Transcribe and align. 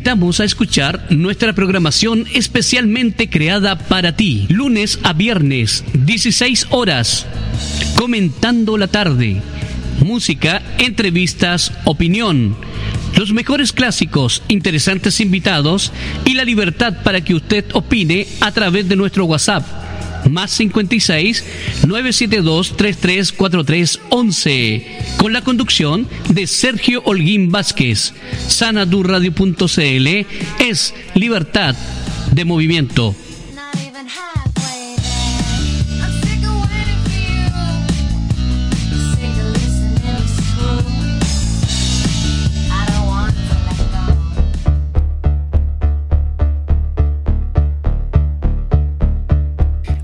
invitamos 0.00 0.40
a 0.40 0.44
escuchar 0.44 1.08
nuestra 1.10 1.52
programación 1.52 2.24
especialmente 2.32 3.28
creada 3.28 3.76
para 3.76 4.16
ti, 4.16 4.46
lunes 4.48 4.98
a 5.02 5.12
viernes, 5.12 5.84
16 5.92 6.68
horas, 6.70 7.26
comentando 7.96 8.78
la 8.78 8.86
tarde, 8.86 9.42
música, 10.02 10.62
entrevistas, 10.78 11.70
opinión, 11.84 12.56
los 13.14 13.34
mejores 13.34 13.74
clásicos, 13.74 14.42
interesantes 14.48 15.20
invitados 15.20 15.92
y 16.24 16.32
la 16.32 16.46
libertad 16.46 17.02
para 17.04 17.20
que 17.20 17.34
usted 17.34 17.66
opine 17.74 18.26
a 18.40 18.52
través 18.52 18.88
de 18.88 18.96
nuestro 18.96 19.26
WhatsApp 19.26 19.89
más 20.28 20.50
56 20.52 21.44
972 21.86 22.76
3343 22.76 24.00
11 24.10 24.98
con 25.16 25.32
la 25.32 25.42
conducción 25.42 26.08
de 26.28 26.46
Sergio 26.46 27.02
Holguín 27.04 27.50
Vázquez. 27.50 28.14
Sanadurradio.cl 28.48 30.26
es 30.58 30.94
libertad 31.14 31.74
de 32.32 32.44
movimiento. 32.44 33.14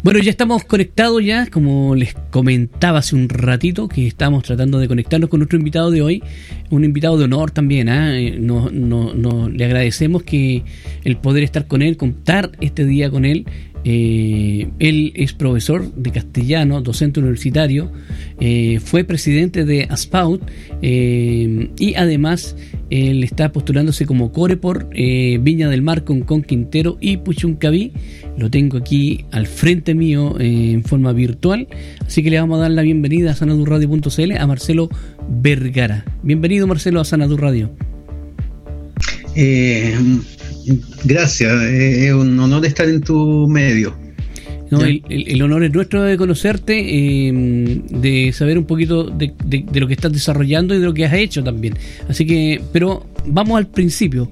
Bueno, 0.07 0.21
ya 0.21 0.31
estamos 0.31 0.63
conectados 0.63 1.21
ya, 1.25 1.49
como 1.51 1.97
les 1.97 2.15
comentaba 2.31 3.01
hace 3.01 3.17
un 3.17 3.29
ratito, 3.29 3.89
que 3.89 4.07
estamos 4.07 4.45
tratando 4.45 4.79
de 4.79 4.87
conectarnos 4.87 5.29
con 5.29 5.41
nuestro 5.41 5.59
invitado 5.59 5.91
de 5.91 6.01
hoy, 6.01 6.23
un 6.71 6.85
invitado 6.85 7.19
de 7.19 7.25
honor 7.25 7.51
también. 7.51 7.89
¿eh? 7.89 8.37
No, 8.39 8.71
no, 8.71 9.49
le 9.49 9.65
agradecemos 9.65 10.23
que 10.23 10.63
el 11.03 11.17
poder 11.17 11.43
estar 11.43 11.67
con 11.67 11.83
él, 11.83 11.97
contar 11.97 12.53
este 12.61 12.85
día 12.85 13.11
con 13.11 13.25
él. 13.25 13.47
Eh, 13.89 14.69
él 14.81 15.13
es 15.15 15.33
profesor 15.33 15.95
de 15.95 16.11
castellano, 16.11 16.81
docente 16.81 17.21
universitario, 17.21 17.93
eh, 18.41 18.81
fue 18.81 19.05
presidente 19.05 19.65
de 19.65 19.87
ASPAUT 19.89 20.43
eh, 20.83 21.71
y 21.79 21.95
además 21.95 22.57
él 22.91 23.23
está 23.23 23.53
postulándose 23.53 24.05
como 24.05 24.33
core 24.33 24.57
por 24.57 24.89
Viña 24.93 25.69
del 25.69 25.83
Mar 25.83 26.03
con 26.03 26.23
Con 26.23 26.43
Quintero 26.43 26.99
y 27.01 27.19
Puchuncaví. 27.19 27.93
Lo 28.37 28.51
tengo 28.51 28.77
aquí 28.77 29.25
al 29.31 29.47
frente 29.47 29.95
mío 29.95 30.35
en 30.41 30.83
forma 30.83 31.13
virtual, 31.13 31.69
así 32.05 32.25
que 32.25 32.31
le 32.31 32.41
vamos 32.41 32.59
a 32.59 32.63
dar 32.63 32.73
la 32.73 32.83
bienvenida 32.83 33.31
a 33.31 33.35
sanadurradio.cl 33.35 34.33
a 34.37 34.47
Marcelo 34.49 34.89
Vergara. 35.29 36.05
Bienvenido 36.25 36.67
Marcelo 36.67 37.01
a 37.01 37.05
Sanadur 37.05 37.41
Radio. 37.41 37.71
Gracias, 41.05 41.63
es 41.63 42.13
un 42.13 42.39
honor 42.41 42.65
estar 42.67 42.89
en 42.89 43.01
tu 43.01 43.47
medio. 43.49 43.95
el, 44.71 45.43
honor 45.43 45.65
es 45.65 45.73
nuestro 45.73 46.03
de 46.03 46.17
conocerte, 46.17 47.29
em, 47.29 47.87
de 47.87 48.33
saber 48.33 48.59
un 48.59 48.65
poquito 48.65 49.05
de, 49.05 49.33
lo 49.73 49.87
que 49.87 49.95
estás 49.95 50.13
desarrollando 50.13 50.75
y 50.75 50.81
de 50.81 50.85
lo 50.85 50.95
que 50.95 51.05
has 51.05 51.13
hecho 51.13 51.45
también. 51.45 51.75
Así 52.09 52.27
que, 52.27 52.61
pero 52.73 53.07
vamos 53.27 53.59
al 53.59 53.69
principio. 53.69 54.29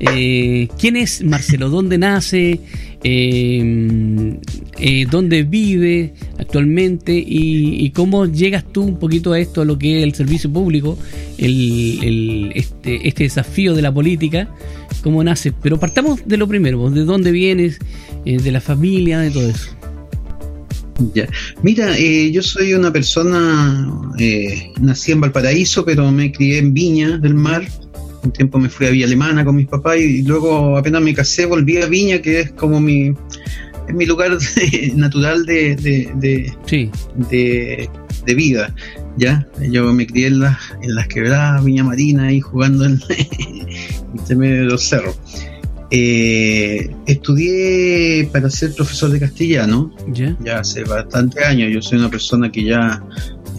Eh, 0.00 0.68
¿Quién 0.78 0.96
es 0.96 1.22
Marcelo? 1.24 1.70
¿Dónde 1.70 1.96
nace? 1.98 2.60
Em, 3.02 4.07
eh, 4.78 5.06
¿Dónde 5.10 5.42
vive 5.42 6.14
actualmente? 6.38 7.12
Y, 7.14 7.90
cómo 7.90 8.26
llegas 8.26 8.64
tú 8.70 8.82
un 8.82 8.98
poquito 8.98 9.32
a 9.32 9.38
esto, 9.40 9.62
a 9.62 9.64
lo 9.64 9.78
que 9.78 9.98
es 9.98 10.04
el 10.04 10.14
servicio 10.14 10.52
público, 10.52 10.98
el, 11.38 12.52
este, 12.54 13.08
este 13.08 13.24
desafío 13.24 13.74
de 13.74 13.82
la 13.82 13.92
política? 13.92 14.48
cómo 15.02 15.22
nace. 15.24 15.52
Pero 15.52 15.78
partamos 15.78 16.20
de 16.26 16.36
lo 16.36 16.46
primero, 16.48 16.90
de 16.90 17.04
dónde 17.04 17.32
vienes, 17.32 17.78
eh, 18.24 18.38
de 18.38 18.52
la 18.52 18.60
familia, 18.60 19.20
de 19.20 19.30
todo 19.30 19.48
eso. 19.48 19.70
Ya. 21.14 21.28
Mira, 21.62 21.96
eh, 21.96 22.30
yo 22.32 22.42
soy 22.42 22.74
una 22.74 22.92
persona, 22.92 23.88
eh, 24.18 24.72
nací 24.80 25.12
en 25.12 25.20
Valparaíso, 25.20 25.84
pero 25.84 26.10
me 26.10 26.32
crié 26.32 26.58
en 26.58 26.74
Viña 26.74 27.18
del 27.18 27.34
Mar. 27.34 27.66
Un 28.24 28.32
tiempo 28.32 28.58
me 28.58 28.68
fui 28.68 28.86
a 28.86 28.90
Villa 28.90 29.06
Alemana 29.06 29.44
con 29.44 29.54
mis 29.54 29.68
papás 29.68 29.98
y, 29.98 30.22
luego 30.22 30.76
apenas 30.76 31.00
me 31.02 31.14
casé 31.14 31.46
volví 31.46 31.76
a 31.80 31.86
Viña, 31.86 32.20
que 32.20 32.40
es 32.40 32.50
como 32.50 32.80
mi, 32.80 33.14
es 33.88 33.94
mi 33.94 34.06
lugar 34.06 34.36
natural 34.94 35.44
de, 35.44 35.76
de, 35.76 36.58
de, 37.30 38.34
vida. 38.34 38.74
¿ya? 39.16 39.46
Yo 39.70 39.92
me 39.92 40.06
crié 40.06 40.28
en 40.28 40.40
las, 40.40 40.58
en 40.82 40.94
las 40.94 41.08
quebradas, 41.08 41.64
Viña 41.64 41.82
Marina, 41.82 42.32
y 42.32 42.40
jugando 42.40 42.84
en, 42.84 43.00
medio 44.38 44.56
de 44.56 44.64
los 44.64 44.82
cerros. 44.84 45.18
Eh, 45.90 46.90
estudié 47.06 48.28
para 48.30 48.50
ser 48.50 48.74
profesor 48.74 49.10
de 49.10 49.20
castellano, 49.20 49.94
ya 50.12 50.58
hace 50.58 50.84
bastante 50.84 51.42
años. 51.42 51.72
Yo 51.72 51.80
soy 51.80 51.98
una 51.98 52.10
persona 52.10 52.52
que 52.52 52.64
ya 52.64 53.02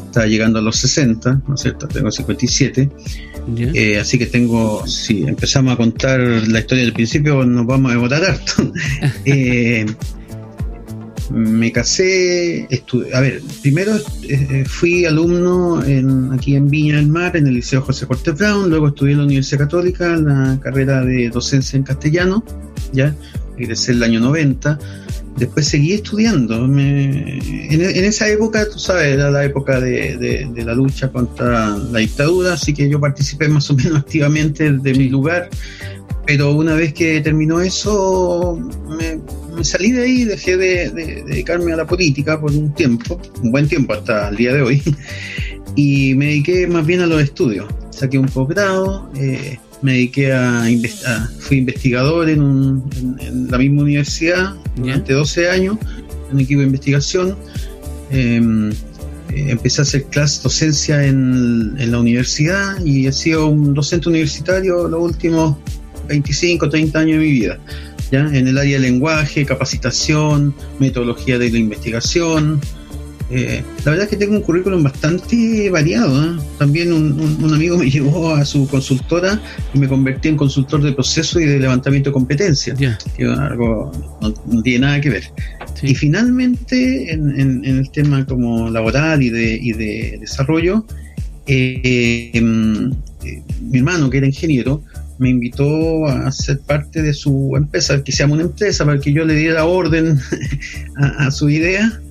está 0.06 0.26
llegando 0.26 0.60
a 0.60 0.62
los 0.62 0.76
60, 0.78 1.42
¿no 1.48 1.56
es 1.56 1.62
cierto? 1.62 1.88
Tengo 1.88 2.12
57. 2.12 2.90
Eh, 3.58 3.98
así 3.98 4.18
que 4.18 4.28
tengo, 4.28 4.86
si 4.86 5.24
empezamos 5.24 5.74
a 5.74 5.78
contar 5.78 6.20
la 6.20 6.60
historia 6.60 6.84
del 6.84 6.94
principio, 6.94 7.44
nos 7.46 7.66
vamos 7.66 7.92
a 7.92 7.96
demorar 7.96 8.24
harto. 8.24 8.72
eh, 9.26 9.86
me 11.32 11.72
casé, 11.72 12.68
a 13.14 13.20
ver, 13.20 13.42
primero 13.62 13.94
eh, 14.24 14.64
fui 14.68 15.06
alumno 15.06 15.84
en, 15.84 16.32
aquí 16.34 16.56
en 16.56 16.70
Viña 16.70 16.96
del 16.96 17.08
Mar, 17.08 17.38
en 17.38 17.48
el 17.48 17.56
Liceo 17.56 17.82
José 17.82 18.08
Cortés 18.08 18.36
Brown, 18.36 18.70
luego 18.70 18.88
estudié 18.88 19.14
en 19.14 19.20
la 19.20 19.24
Universidad 19.26 19.60
Católica, 19.60 20.16
la 20.16 20.60
carrera 20.62 21.04
de 21.04 21.30
docencia 21.30 21.78
en 21.78 21.84
castellano, 21.84 22.44
ya, 22.94 23.16
egresé 23.58 23.92
el 23.92 24.04
año 24.04 24.20
90, 24.20 24.80
después 25.38 25.68
seguí 25.68 25.94
estudiando. 25.94 26.66
en, 26.66 27.82
esa 27.82 28.28
época, 28.28 28.68
tú 28.70 28.80
sabes, 28.80 29.14
era 29.14 29.30
la 29.30 29.46
época 29.46 29.80
de, 29.80 30.50
la 30.66 30.74
lucha 30.74 31.12
contra 31.12 31.78
la 31.78 32.00
dictadura, 32.00 32.54
así 32.54 32.74
que 32.74 32.90
yo 32.90 33.00
participé 33.00 33.48
más 33.50 33.70
o 33.70 33.76
menos 33.76 34.00
activamente 34.00 34.72
de 34.72 34.94
mi 34.94 35.10
lugar, 35.10 35.50
pero 36.26 36.54
una 36.54 36.74
vez 36.74 36.94
que 36.94 37.22
terminó 37.22 37.62
eso, 37.62 38.60
me 38.88 39.20
salí 39.64 39.92
de 39.92 40.04
ahí, 40.04 40.26
dejé 40.26 40.58
de, 40.58 40.90
dedicarme 41.26 41.74
a 41.74 41.78
la 41.78 41.88
política 41.88 42.40
por 42.40 42.52
un 42.52 42.74
tiempo, 42.74 43.20
un 43.42 43.52
buen 43.52 43.68
tiempo 43.68 43.94
hasta 43.94 44.30
el 44.30 44.36
día 44.36 44.54
de 44.54 44.62
hoy, 44.62 44.82
y 45.76 46.14
me 46.16 46.28
dediqué 46.28 46.68
más 46.68 46.86
bien 46.86 47.02
a 47.02 47.08
los 47.08 47.22
estudios. 47.22 47.68
Saqué 47.92 48.18
un 48.18 48.28
posgrado, 48.28 49.12
eh, 49.16 49.58
me 49.82 49.94
dediqué 49.94 50.32
a, 50.34 50.70
investigar, 50.70 51.28
fui 51.40 51.58
investigador 51.58 52.30
en, 52.30 52.84
la 53.50 53.58
misma 53.58 53.84
universidad 53.84 54.56
durante 54.76 55.14
12 55.14 55.50
años, 55.50 55.78
en 56.30 56.36
un 56.36 56.42
equipo 56.42 56.62
de 56.62 56.68
investigación. 56.68 57.36
Em, 58.12 58.72
eh, 58.72 58.76
empecé 59.50 59.82
a 59.82 59.84
hacer 59.84 60.06
clase 60.06 60.42
docencia 60.42 61.06
en, 61.06 61.76
en, 61.78 61.92
la 61.92 62.00
universidad 62.00 62.84
y 62.84 63.06
he 63.06 63.12
sido 63.12 63.48
un 63.48 63.76
docente 63.76 64.10
universitario 64.10 64.88
los 64.88 65.02
últimos 65.02 65.58
25, 66.08 66.68
30 66.68 67.00
años 67.00 67.20
de 67.20 67.26
mi 67.26 67.32
vida 67.32 67.60
en 68.12 68.48
el 68.48 68.58
área 68.58 68.80
de 68.80 68.80
lenguaje, 68.80 69.46
capacitación, 69.46 70.54
metodología 70.80 71.38
de 71.38 71.52
la 71.52 71.58
investigación. 71.58 72.60
Eh, 73.32 73.64
la 73.86 73.92
verdad 73.92 74.06
es 74.06 74.10
que 74.10 74.18
tengo 74.18 74.36
un 74.36 74.42
currículum 74.42 74.82
bastante 74.82 75.70
variado. 75.70 76.24
¿eh? 76.24 76.40
También 76.58 76.92
un, 76.92 77.54
amigo 77.54 77.78
me 77.78 77.90
llevó 77.92 78.34
a 78.34 78.44
su 78.44 78.68
consultora 78.68 79.40
y 79.74 79.80
me 79.80 79.88
convertí 79.88 80.30
en 80.30 80.38
consultor 80.38 80.82
de 80.82 80.94
proceso 80.94 81.40
y 81.40 81.46
de 81.46 81.60
levantamiento 81.60 82.10
de 82.10 82.14
competencias, 82.14 82.78
que 82.78 83.26
algo 83.26 83.92
no, 84.22 84.62
tiene 84.64 84.80
nada 84.80 85.02
que 85.02 85.10
ver. 85.12 85.24
Y 85.84 85.94
finalmente, 85.94 87.14
en, 87.14 87.64
el 87.64 87.90
tema 87.92 88.26
como 88.26 88.70
laboral 88.70 89.22
y 89.22 89.30
de, 89.30 89.60
y 89.62 89.74
de 89.74 90.18
desarrollo, 90.20 90.86
eh, 91.46 92.32
em, 92.34 92.92
mi 93.62 93.78
hermano, 93.78 94.10
que 94.10 94.18
era 94.18 94.28
ingeniero, 94.28 94.84
me 95.20 95.30
invitó 95.30 96.08
a 96.08 96.32
ser 96.32 96.60
parte 96.60 97.02
de 97.02 97.14
su 97.14 97.54
empresa, 97.56 98.04
que 98.04 98.12
se 98.12 98.20
llama 98.20 98.36
una 98.36 98.44
empresa, 98.44 98.86
para 98.86 99.00
que 99.00 99.14
yo 99.14 99.26
le 99.26 99.36
diera 99.36 99.66
orden 99.66 100.18
a, 100.96 101.30
su 101.30 101.50
idea. 101.50 102.02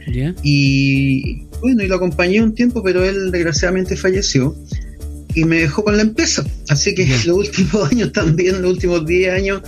Y 0.43 1.43
bueno, 1.61 1.83
y 1.83 1.89
lo 1.89 1.97
acompañé 1.97 2.43
un 2.43 2.55
tiempo, 2.55 2.83
pero 2.83 3.05
él 3.05 3.31
desgraciadamente 3.31 3.97
falleció 3.97 4.55
y 5.35 5.45
me 5.45 5.61
dejó 5.61 5.85
con 5.85 5.97
la 5.97 6.03
empresa. 6.03 6.45
Así 6.69 6.95
que 6.95 7.07
los 7.27 7.37
últimos 7.37 7.75
años 7.93 8.13
también, 8.13 8.63
los 8.63 8.73
últimos 8.73 9.07
10 9.07 9.33
años, 9.33 9.63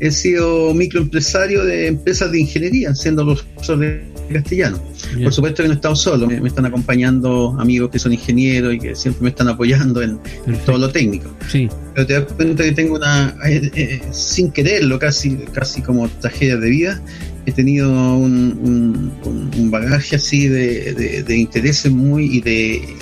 he 0.00 0.10
sido 0.10 0.72
microempresario 0.74 1.64
de 1.64 1.88
empresas 1.88 2.32
de 2.32 2.40
ingeniería, 2.40 2.94
siendo 2.94 3.24
los 3.24 3.42
profesores 3.42 4.02
castellano. 4.34 4.78
Por 5.22 5.32
supuesto 5.32 5.62
que 5.62 5.68
no 5.68 5.74
he 5.74 5.76
estado 5.76 5.96
solo, 5.96 6.26
me, 6.26 6.46
están 6.46 6.66
acompañando 6.66 7.56
amigos 7.58 7.90
que 7.90 7.98
son 7.98 8.12
ingenieros 8.12 8.74
y 8.74 8.78
que 8.78 8.94
siempre 8.94 9.22
me 9.22 9.28
están 9.30 9.48
apoyando 9.48 10.02
en, 10.02 10.18
todo 10.64 10.78
lo 10.78 10.90
técnico. 10.90 11.30
Pero 11.52 12.06
te 12.06 12.12
das 12.12 12.32
cuenta 12.32 12.64
que 12.64 12.72
tengo 12.72 12.96
una, 12.96 13.34
eh, 13.46 13.70
eh, 13.74 14.02
sin 14.10 14.50
quererlo, 14.50 14.98
casi, 14.98 15.36
casi 15.52 15.82
como 15.82 16.08
tragedia 16.08 16.56
de 16.56 16.70
vida, 16.70 17.02
he 17.46 17.52
tenido 17.52 17.90
un, 17.90 19.12
bagaje 19.70 20.16
así 20.16 20.48
de, 20.48 21.24
intereses 21.28 21.90
muy 21.92 22.36
y 22.36 22.40
de, 22.40 22.96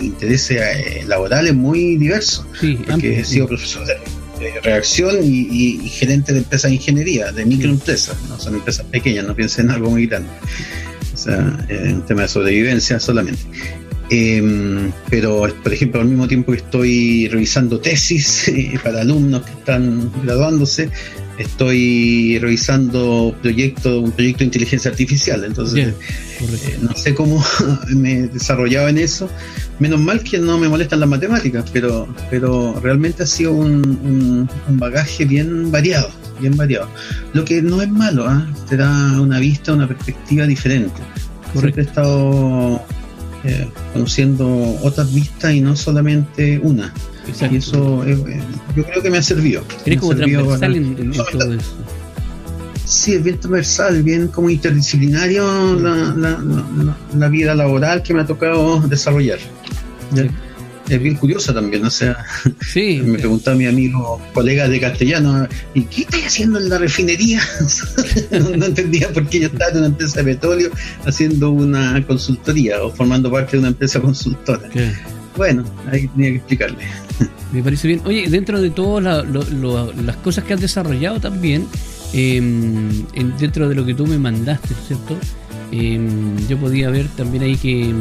intereses 0.00 0.60
eh, 0.60 1.04
laborales 1.06 1.54
muy 1.54 1.96
diversos. 1.96 2.46
porque 2.86 3.20
he 3.20 3.24
sido 3.24 3.46
profesor 3.46 3.86
de 3.86 3.94
reacción 4.62 5.16
y, 5.22 5.88
gerente 5.88 6.32
de 6.32 6.38
empresas 6.38 6.70
de 6.70 6.76
ingeniería, 6.76 7.32
de 7.32 7.44
microempresas, 7.44 8.16
no 8.28 8.38
son 8.38 8.54
empresas 8.56 8.86
pequeñas, 8.86 9.26
no 9.26 9.34
piensen 9.34 9.66
en 9.66 9.70
algo 9.72 9.90
muy 9.90 10.06
grande. 10.06 10.30
O 11.12 11.16
sea, 11.16 11.66
es 11.68 11.92
un 11.92 12.06
tema 12.06 12.22
de 12.22 12.28
sobrevivencia 12.28 13.00
solamente. 13.00 13.42
Em, 14.10 14.90
pero, 15.10 15.46
por 15.62 15.72
ejemplo, 15.72 16.00
al 16.00 16.06
mismo 16.06 16.26
tiempo 16.26 16.52
que 16.52 16.58
estoy 16.58 17.28
revisando 17.28 17.80
tesis 17.80 18.50
para 18.82 19.02
alumnos 19.02 19.42
que 19.42 19.52
están 19.52 20.10
graduándose, 20.22 20.90
estoy 21.38 22.38
revisando 22.40 23.34
proyecto, 23.40 24.00
un 24.00 24.12
proyecto 24.12 24.40
de 24.40 24.44
inteligencia 24.46 24.90
artificial. 24.90 25.44
Entonces, 25.44 25.94
eh, 26.40 26.78
no 26.82 26.94
sé 26.94 27.14
cómo 27.14 27.42
me 27.88 28.26
desarrollaba 28.28 28.90
en 28.90 28.98
eso. 28.98 29.30
Menos 29.78 30.00
mal 30.00 30.22
que 30.22 30.38
no 30.38 30.58
me 30.58 30.68
molestan 30.68 31.00
las 31.00 31.08
matemáticas, 31.08 31.64
pero, 31.72 32.08
pero 32.30 32.78
realmente 32.80 33.22
ha 33.22 33.26
sido 33.26 33.52
un, 33.52 34.48
bagaje 34.70 35.24
bien 35.24 35.70
variado, 35.70 36.10
bien 36.40 36.56
variado. 36.56 36.88
Lo 37.32 37.44
que 37.44 37.62
no 37.62 37.80
es 37.80 37.88
malo, 37.88 38.26
¿ah? 38.26 38.46
te 38.68 38.76
da 38.76 39.20
una 39.20 39.38
vista, 39.38 39.72
una 39.72 39.86
perspectiva 39.86 40.46
diferente. 40.46 41.00
Siempre 41.52 41.82
he 41.82 41.86
estado 41.86 42.82
eh, 43.44 43.68
conociendo 43.92 44.76
otras 44.82 45.14
vistas 45.14 45.54
y 45.54 45.60
no 45.60 45.76
solamente 45.76 46.58
una. 46.58 46.92
Y 47.50 47.56
eso 47.56 48.04
yo 48.76 48.84
creo 48.84 49.02
que 49.02 49.10
me 49.10 49.18
ha 49.18 49.22
servido. 49.22 49.62
Eres 49.84 50.00
como 50.00 50.14
transversal 50.14 50.74
en, 50.74 51.12
todo 51.12 51.54
eso. 51.54 51.74
Sí, 52.84 53.14
es 53.14 53.22
bien 53.22 53.38
transversal, 53.38 54.02
bien 54.02 54.28
como 54.28 54.48
interdisciplinario 54.48 55.74
la, 55.76 57.28
vida 57.28 57.54
laboral 57.54 58.02
que 58.02 58.14
me 58.14 58.22
ha 58.22 58.26
tocado 58.26 58.80
desarrollar 58.80 59.38
es 60.88 61.02
bien 61.02 61.16
curiosa 61.16 61.52
también, 61.52 61.84
o 61.84 61.90
sea, 61.90 62.16
me 62.74 63.18
preguntaba 63.18 63.56
mi 63.56 63.66
amigo, 63.66 64.20
colega 64.32 64.68
de 64.68 64.80
castellano, 64.80 65.46
¿y 65.74 65.82
qué 65.82 66.02
estás 66.02 66.26
haciendo 66.26 66.58
en 66.58 66.68
la 66.68 66.78
refinería? 66.78 67.40
no, 68.30 68.64
entendía 68.64 69.08
por 69.12 69.28
qué 69.28 69.40
yo 69.40 69.46
estaba 69.48 69.70
en 69.70 69.78
una 69.78 69.86
empresa 69.88 70.22
de 70.22 70.34
petróleo 70.34 70.70
haciendo 71.04 71.50
una 71.50 72.04
consultoría 72.06 72.82
o 72.82 72.90
formando 72.90 73.30
parte 73.30 73.52
de 73.52 73.58
una 73.58 73.68
empresa 73.68 74.00
consultora. 74.00 74.68
Bueno, 75.38 75.64
ahí 75.90 76.08
tenía 76.08 76.30
que 76.30 76.36
explicarle. 76.36 76.78
Me 77.52 77.62
parece 77.62 77.86
bien. 77.86 78.02
Oye, 78.04 78.28
dentro 78.28 78.60
de 78.60 78.70
todas 78.70 79.24
las 79.24 80.16
cosas 80.16 80.42
que 80.42 80.52
has 80.52 80.60
desarrollado 80.60 81.20
también, 81.20 81.66
em, 82.12 83.06
dentro 83.38 83.68
de 83.68 83.74
lo 83.76 83.86
que 83.86 83.94
tú 83.94 84.04
me 84.04 84.18
mandaste, 84.18 84.74
¿cierto? 84.86 85.16
Em, 85.70 86.36
yo 86.48 86.58
podía 86.58 86.90
ver 86.90 87.06
también 87.16 87.44
ahí 87.44 87.56
que 87.56 87.94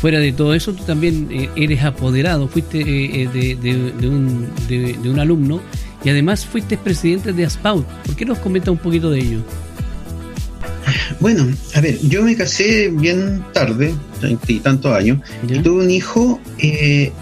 fuera 0.00 0.20
de 0.20 0.32
todo 0.32 0.54
eso, 0.54 0.72
tú 0.72 0.84
también 0.84 1.28
eh, 1.32 1.50
eres 1.56 1.82
apoderado, 1.82 2.46
fuiste 2.46 2.80
eh, 2.80 3.28
eh, 3.34 3.56
de, 3.60 4.08
un, 4.08 4.48
de, 4.68 5.10
un, 5.10 5.18
alumno 5.18 5.60
y 6.04 6.10
además 6.10 6.46
fuiste 6.46 6.76
presidente 6.76 7.32
de 7.32 7.44
ASPAUT. 7.44 7.84
¿Por 8.06 8.14
qué 8.14 8.24
nos 8.24 8.38
comenta 8.38 8.70
un 8.70 8.78
poquito 8.78 9.10
de 9.10 9.18
ello? 9.18 9.40
Bueno, 11.20 11.46
a 11.74 11.80
ver, 11.80 11.98
yo 12.08 12.22
me 12.22 12.36
casé 12.36 12.88
bien 12.88 13.42
tarde, 13.52 13.94
treinta 14.20 14.52
y 14.52 14.60
tantos 14.60 14.94
años, 14.94 15.20
y 15.48 15.58
tuve 15.60 15.84
un 15.84 15.90
hijo, 15.90 16.40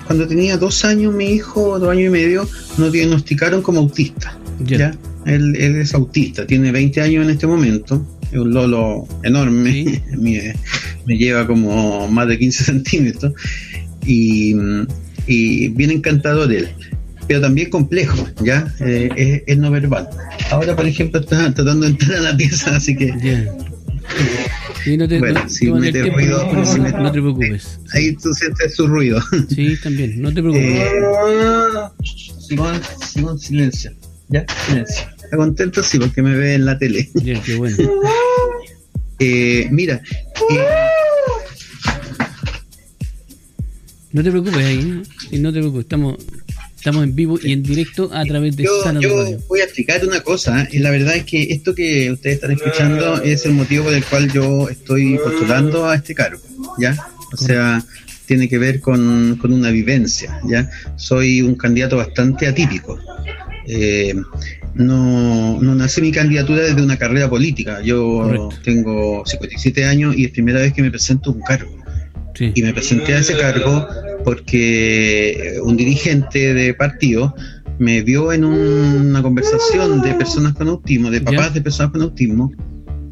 cuando 0.06 0.26
tenía 0.26 0.56
dos 0.56 0.84
años, 0.84 1.14
mi 1.14 1.30
hijo, 1.30 1.78
dos 1.78 1.90
años 1.90 2.06
y 2.06 2.10
medio, 2.10 2.48
nos 2.78 2.92
diagnosticaron 2.92 3.62
como 3.62 3.80
autista. 3.80 4.36
¿ya? 4.64 4.96
Él, 5.26 5.56
es 5.56 5.94
autista, 5.94 6.46
tiene 6.46 6.72
20 6.72 7.00
años 7.00 7.24
en 7.24 7.30
este 7.30 7.46
momento, 7.46 8.04
es 8.30 8.38
un 8.38 8.52
lolo 8.52 9.06
enorme, 9.22 10.02
me 11.06 11.18
lleva 11.18 11.46
como 11.46 12.08
más 12.08 12.28
de 12.28 12.38
15 12.38 12.64
centímetros 12.64 13.32
y, 14.06 14.54
y 15.26 15.68
bien 15.68 15.90
encantador 15.90 16.52
él, 16.52 16.68
pero 17.30 17.42
también 17.42 17.70
complejo, 17.70 18.26
¿ya? 18.42 18.74
Eh, 18.80 19.44
es, 19.46 19.56
no 19.56 19.70
verbal. 19.70 20.10
Ahora, 20.50 20.74
por 20.74 20.84
ejemplo, 20.84 21.20
está 21.20 21.54
tratando 21.54 21.86
de 21.86 21.92
entrar 21.92 22.16
a 22.16 22.20
la 22.22 22.36
pieza, 22.36 22.74
así 22.74 22.96
que... 22.96 23.12
no 24.96 25.06
te, 25.06 25.20
bueno, 25.20 25.48
si 25.48 25.68
ruido, 25.68 26.52
no, 26.52 27.12
te 27.12 27.20
preocupes. 27.20 27.78
Ahí 27.94 28.16
tú 28.16 28.34
sientes 28.34 28.74
su 28.74 28.88
ruido. 28.88 29.22
Sí, 29.48 29.76
también, 29.80 30.20
no 30.20 30.34
te 30.34 30.42
preocupes. 30.42 30.64
Eh, 30.64 30.90
Simón, 32.98 33.38
silencio. 33.38 33.92
¿Ya? 34.28 34.44
Silencio. 34.66 35.06
¿Está 35.22 35.36
contento? 35.36 35.84
Sí, 35.84 36.00
porque 36.00 36.22
me 36.22 36.34
ve 36.34 36.54
en 36.54 36.64
la 36.64 36.80
tele. 36.80 37.08
Bien, 37.22 37.40
qué 37.42 37.54
bueno. 37.54 37.76
eh, 39.20 39.68
mira, 39.70 40.02
eh, 40.50 40.66
No 44.12 44.24
te 44.24 44.30
preocupes 44.30 44.64
ahí, 44.64 45.04
¿eh? 45.30 45.38
no 45.38 45.52
te 45.52 45.60
preocupes, 45.60 45.84
estamos, 45.84 46.16
estamos 46.80 47.04
en 47.04 47.14
vivo 47.14 47.38
y 47.42 47.52
en 47.52 47.62
directo 47.62 48.10
a 48.10 48.24
través 48.24 48.56
de 48.56 48.64
yo, 48.64 49.00
yo 49.00 49.38
voy 49.48 49.60
a 49.60 49.64
explicar 49.64 50.02
una 50.02 50.22
cosa, 50.22 50.66
y 50.72 50.78
la 50.78 50.90
verdad 50.90 51.14
es 51.14 51.24
que 51.24 51.42
esto 51.52 51.74
que 51.74 52.10
ustedes 52.10 52.36
están 52.36 52.52
escuchando 52.52 53.20
es 53.22 53.44
el 53.44 53.52
motivo 53.52 53.84
por 53.84 53.92
el 53.92 54.02
cual 54.02 54.32
yo 54.32 54.66
estoy 54.68 55.18
postulando 55.18 55.86
a 55.86 55.96
este 55.96 56.14
cargo, 56.14 56.40
¿ya? 56.78 56.96
O 57.34 57.36
sea, 57.36 57.84
tiene 58.24 58.48
que 58.48 58.56
ver 58.56 58.80
con, 58.80 59.36
con 59.36 59.52
una 59.52 59.70
vivencia, 59.70 60.40
¿ya? 60.48 60.70
Soy 60.96 61.42
un 61.42 61.54
candidato 61.54 61.98
bastante 61.98 62.46
atípico. 62.46 62.98
Eh, 63.66 64.14
no, 64.74 65.60
no 65.60 65.74
nací 65.74 66.00
mi 66.00 66.12
candidatura 66.12 66.62
desde 66.62 66.82
una 66.82 66.96
carrera 66.96 67.28
política. 67.28 67.82
Yo 67.82 68.48
tengo 68.64 69.22
57 69.26 69.84
años 69.84 70.16
y 70.16 70.24
es 70.24 70.30
primera 70.30 70.60
vez 70.60 70.72
que 70.72 70.80
me 70.80 70.90
presento 70.90 71.30
un 71.30 71.42
cargo. 71.42 71.79
Y 72.40 72.62
me 72.62 72.72
presenté 72.72 73.14
a 73.14 73.18
ese 73.18 73.36
cargo 73.36 73.86
porque 74.24 75.58
un 75.62 75.76
dirigente 75.76 76.54
de 76.54 76.74
partido 76.74 77.34
me 77.78 78.02
vio 78.02 78.32
en 78.32 78.44
una 78.44 79.22
conversación 79.22 80.02
de 80.02 80.14
personas 80.14 80.54
con 80.54 80.68
autismo, 80.68 81.10
de 81.10 81.20
papás 81.20 81.54
de 81.54 81.62
personas 81.62 81.92
con 81.92 82.02
autismo, 82.02 82.52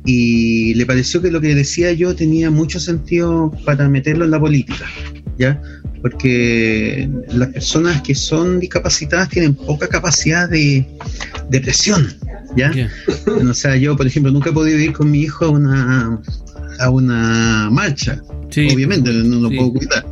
y 0.05 0.75
le 0.75 0.87
pareció 0.87 1.21
que 1.21 1.31
lo 1.31 1.41
que 1.41 1.55
decía 1.55 1.93
yo 1.93 2.15
tenía 2.15 2.51
mucho 2.51 2.79
sentido 2.79 3.53
para 3.65 3.89
meterlo 3.89 4.25
en 4.25 4.31
la 4.31 4.41
política, 4.41 4.87
¿ya? 5.39 5.61
Porque 6.03 7.11
las 7.33 7.49
personas 7.49 8.03
que 8.03 8.15
son 8.15 8.61
discapacitadas 8.61 9.29
tienen 9.29 9.55
poca 9.55 9.89
capacidad 9.89 10.49
de, 10.49 10.87
de 11.51 11.61
presión, 11.61 12.15
¿ya? 12.57 12.73
O 13.27 13.55
sea, 13.55 13.77
yo, 13.77 13.97
por 13.97 14.07
ejemplo, 14.07 14.31
nunca 14.33 14.51
he 14.51 14.53
podido 14.53 14.79
ir 14.79 14.93
con 14.93 15.11
mi 15.11 15.23
hijo 15.23 15.47
a 15.47 15.49
una, 15.49 16.21
a 16.79 16.91
una 16.91 17.69
marcha, 17.71 18.23
obviamente, 18.73 19.13
no 19.13 19.41
lo 19.41 19.49
puedo 19.49 19.73
cuidar. 19.75 20.07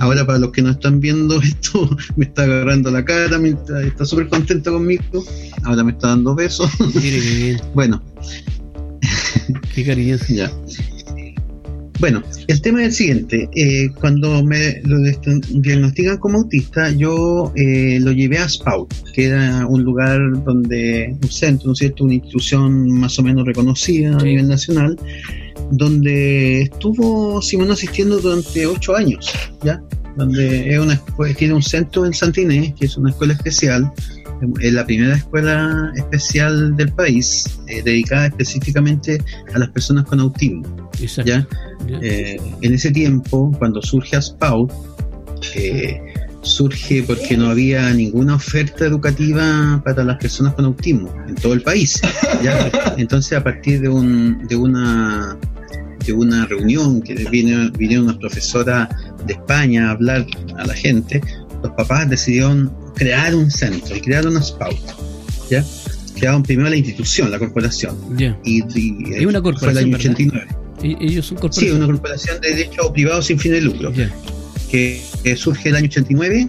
Ahora 0.00 0.26
para 0.26 0.38
los 0.38 0.52
que 0.52 0.62
no 0.62 0.70
están 0.70 1.00
viendo 1.00 1.40
esto, 1.42 1.96
me 2.16 2.26
está 2.26 2.44
agarrando 2.44 2.90
la 2.90 3.04
cara, 3.04 3.40
está 3.84 4.04
súper 4.04 4.28
contento 4.28 4.72
conmigo, 4.72 5.24
ahora 5.64 5.84
me 5.84 5.92
está 5.92 6.08
dando 6.08 6.34
besos. 6.34 6.70
bueno. 7.74 8.02
Qué 9.74 9.84
cariñoso. 9.84 10.26
ya. 10.28 10.50
Bueno, 12.02 12.20
el 12.48 12.60
tema 12.60 12.80
es 12.80 12.86
el 12.88 12.92
siguiente. 12.94 13.48
Eh, 13.54 13.88
cuando 14.00 14.42
me 14.42 14.82
lo 14.82 14.98
diagnostican 15.50 16.18
como 16.18 16.38
autista, 16.38 16.90
yo 16.90 17.52
eh, 17.54 18.00
lo 18.00 18.10
llevé 18.10 18.38
a 18.38 18.48
SPAUT, 18.48 18.92
que 19.14 19.26
era 19.26 19.68
un 19.68 19.84
lugar 19.84 20.18
donde, 20.44 21.16
un 21.22 21.30
centro, 21.30 21.68
¿no 21.68 21.74
es 21.74 21.78
cierto?, 21.78 22.02
una 22.02 22.14
institución 22.14 22.90
más 22.90 23.20
o 23.20 23.22
menos 23.22 23.46
reconocida 23.46 24.16
a 24.16 24.22
nivel 24.24 24.48
nacional, 24.48 24.98
donde 25.72 26.62
estuvo 26.62 27.40
Simón 27.40 27.70
asistiendo 27.70 28.18
durante 28.18 28.66
ocho 28.66 28.94
años, 28.94 29.32
¿ya? 29.64 29.82
Donde 30.16 30.74
es 30.74 30.78
una 30.78 31.00
tiene 31.36 31.54
un 31.54 31.62
centro 31.62 32.04
en 32.04 32.12
Santinés, 32.12 32.74
que 32.74 32.84
es 32.84 32.96
una 32.98 33.10
escuela 33.10 33.32
especial, 33.32 33.90
es 34.60 34.72
la 34.72 34.84
primera 34.84 35.16
escuela 35.16 35.90
especial 35.96 36.76
del 36.76 36.92
país, 36.92 37.58
eh, 37.68 37.82
dedicada 37.82 38.26
específicamente 38.26 39.22
a 39.54 39.58
las 39.58 39.70
personas 39.70 40.04
con 40.04 40.20
autismo. 40.20 40.90
¿ya? 41.24 41.46
Eh, 42.02 42.38
en 42.60 42.74
ese 42.74 42.90
tiempo, 42.90 43.50
cuando 43.58 43.80
surge 43.80 44.16
ASPAU, 44.16 44.68
eh, 45.54 46.00
surge 46.42 47.02
porque 47.04 47.36
no 47.36 47.48
había 47.48 47.90
ninguna 47.94 48.34
oferta 48.34 48.84
educativa 48.84 49.80
para 49.84 50.04
las 50.04 50.18
personas 50.18 50.52
con 50.54 50.66
autismo 50.66 51.10
en 51.26 51.36
todo 51.36 51.54
el 51.54 51.62
país. 51.62 52.02
¿ya? 52.42 52.70
Entonces, 52.98 53.38
a 53.38 53.42
partir 53.42 53.80
de, 53.80 53.88
un, 53.88 54.46
de 54.46 54.56
una 54.56 55.38
de 56.04 56.12
una 56.12 56.46
reunión 56.46 57.02
que 57.02 57.14
vino, 57.30 57.70
vinieron 57.72 58.04
unas 58.06 58.16
profesoras 58.18 58.88
de 59.26 59.34
España 59.34 59.88
a 59.88 59.90
hablar 59.92 60.26
a 60.56 60.66
la 60.66 60.74
gente, 60.74 61.20
los 61.62 61.72
papás 61.72 62.10
decidieron 62.10 62.72
crear 62.94 63.34
un 63.34 63.50
centro 63.50 63.96
y 63.96 64.00
crear 64.00 64.26
una 64.26 64.42
SPAUT. 64.42 64.76
¿ya? 65.50 65.64
Crearon 66.14 66.42
primero 66.42 66.68
la 66.68 66.76
institución, 66.76 67.30
la 67.30 67.38
corporación. 67.38 67.96
Y, 68.44 68.62
y, 68.74 69.24
una 69.24 69.40
corporación. 69.40 69.58
Fue 69.58 69.70
el 69.70 69.78
año 69.78 69.96
89. 69.96 70.48
¿Ellos 70.82 71.26
son 71.26 71.38
corporación? 71.38 71.70
Sí, 71.70 71.76
una 71.76 71.86
corporación 71.86 72.40
de 72.40 72.48
derecho 72.50 72.92
privado 72.92 73.22
sin 73.22 73.38
fin 73.38 73.52
de 73.52 73.60
lucro. 73.60 73.92
Que, 74.70 75.02
surge 75.36 75.68
el 75.68 75.76
año 75.76 75.86
89 75.86 76.48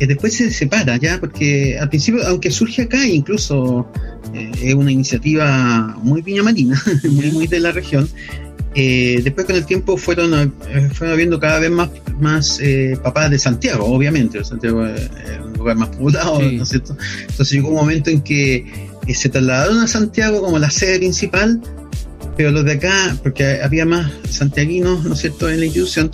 y 0.00 0.06
después 0.06 0.34
se 0.34 0.50
separa 0.50 0.96
ya 0.96 1.20
porque 1.20 1.78
al 1.78 1.88
principio 1.88 2.26
aunque 2.26 2.50
surge 2.50 2.82
acá 2.82 3.06
incluso 3.06 3.88
eh, 4.32 4.50
es 4.62 4.74
una 4.74 4.90
iniciativa 4.90 5.96
muy 6.02 6.20
piñamarina 6.20 6.82
muy, 7.10 7.30
muy 7.30 7.46
de 7.46 7.60
la 7.60 7.70
región 7.70 8.08
eh, 8.74 9.20
después 9.22 9.46
con 9.46 9.54
el 9.54 9.64
tiempo 9.64 9.96
fueron, 9.96 10.34
eh, 10.34 10.90
fueron 10.92 11.14
habiendo 11.14 11.38
cada 11.38 11.60
vez 11.60 11.70
más, 11.70 11.90
más 12.18 12.58
eh, 12.60 12.98
papás 13.02 13.30
de 13.30 13.38
Santiago, 13.38 13.84
obviamente. 13.86 14.44
Santiago 14.44 14.84
es 14.86 15.10
un 15.44 15.52
lugar 15.52 15.76
más 15.76 15.90
poblado, 15.90 16.40
¿no 16.40 16.62
es 16.62 16.68
cierto? 16.68 16.96
Entonces 17.20 17.52
llegó 17.52 17.68
un 17.68 17.76
momento 17.76 18.10
en 18.10 18.20
que 18.20 18.64
se 19.12 19.28
trasladaron 19.28 19.78
a 19.78 19.86
Santiago 19.86 20.40
como 20.42 20.58
la 20.58 20.70
sede 20.70 20.98
principal, 20.98 21.60
pero 22.36 22.50
los 22.50 22.64
de 22.64 22.72
acá, 22.72 23.16
porque 23.22 23.60
había 23.62 23.86
más 23.86 24.10
santiaguinos, 24.28 25.04
¿no 25.04 25.14
es 25.14 25.20
cierto?, 25.20 25.48
en 25.48 25.60
la 25.60 25.66
institución, 25.66 26.10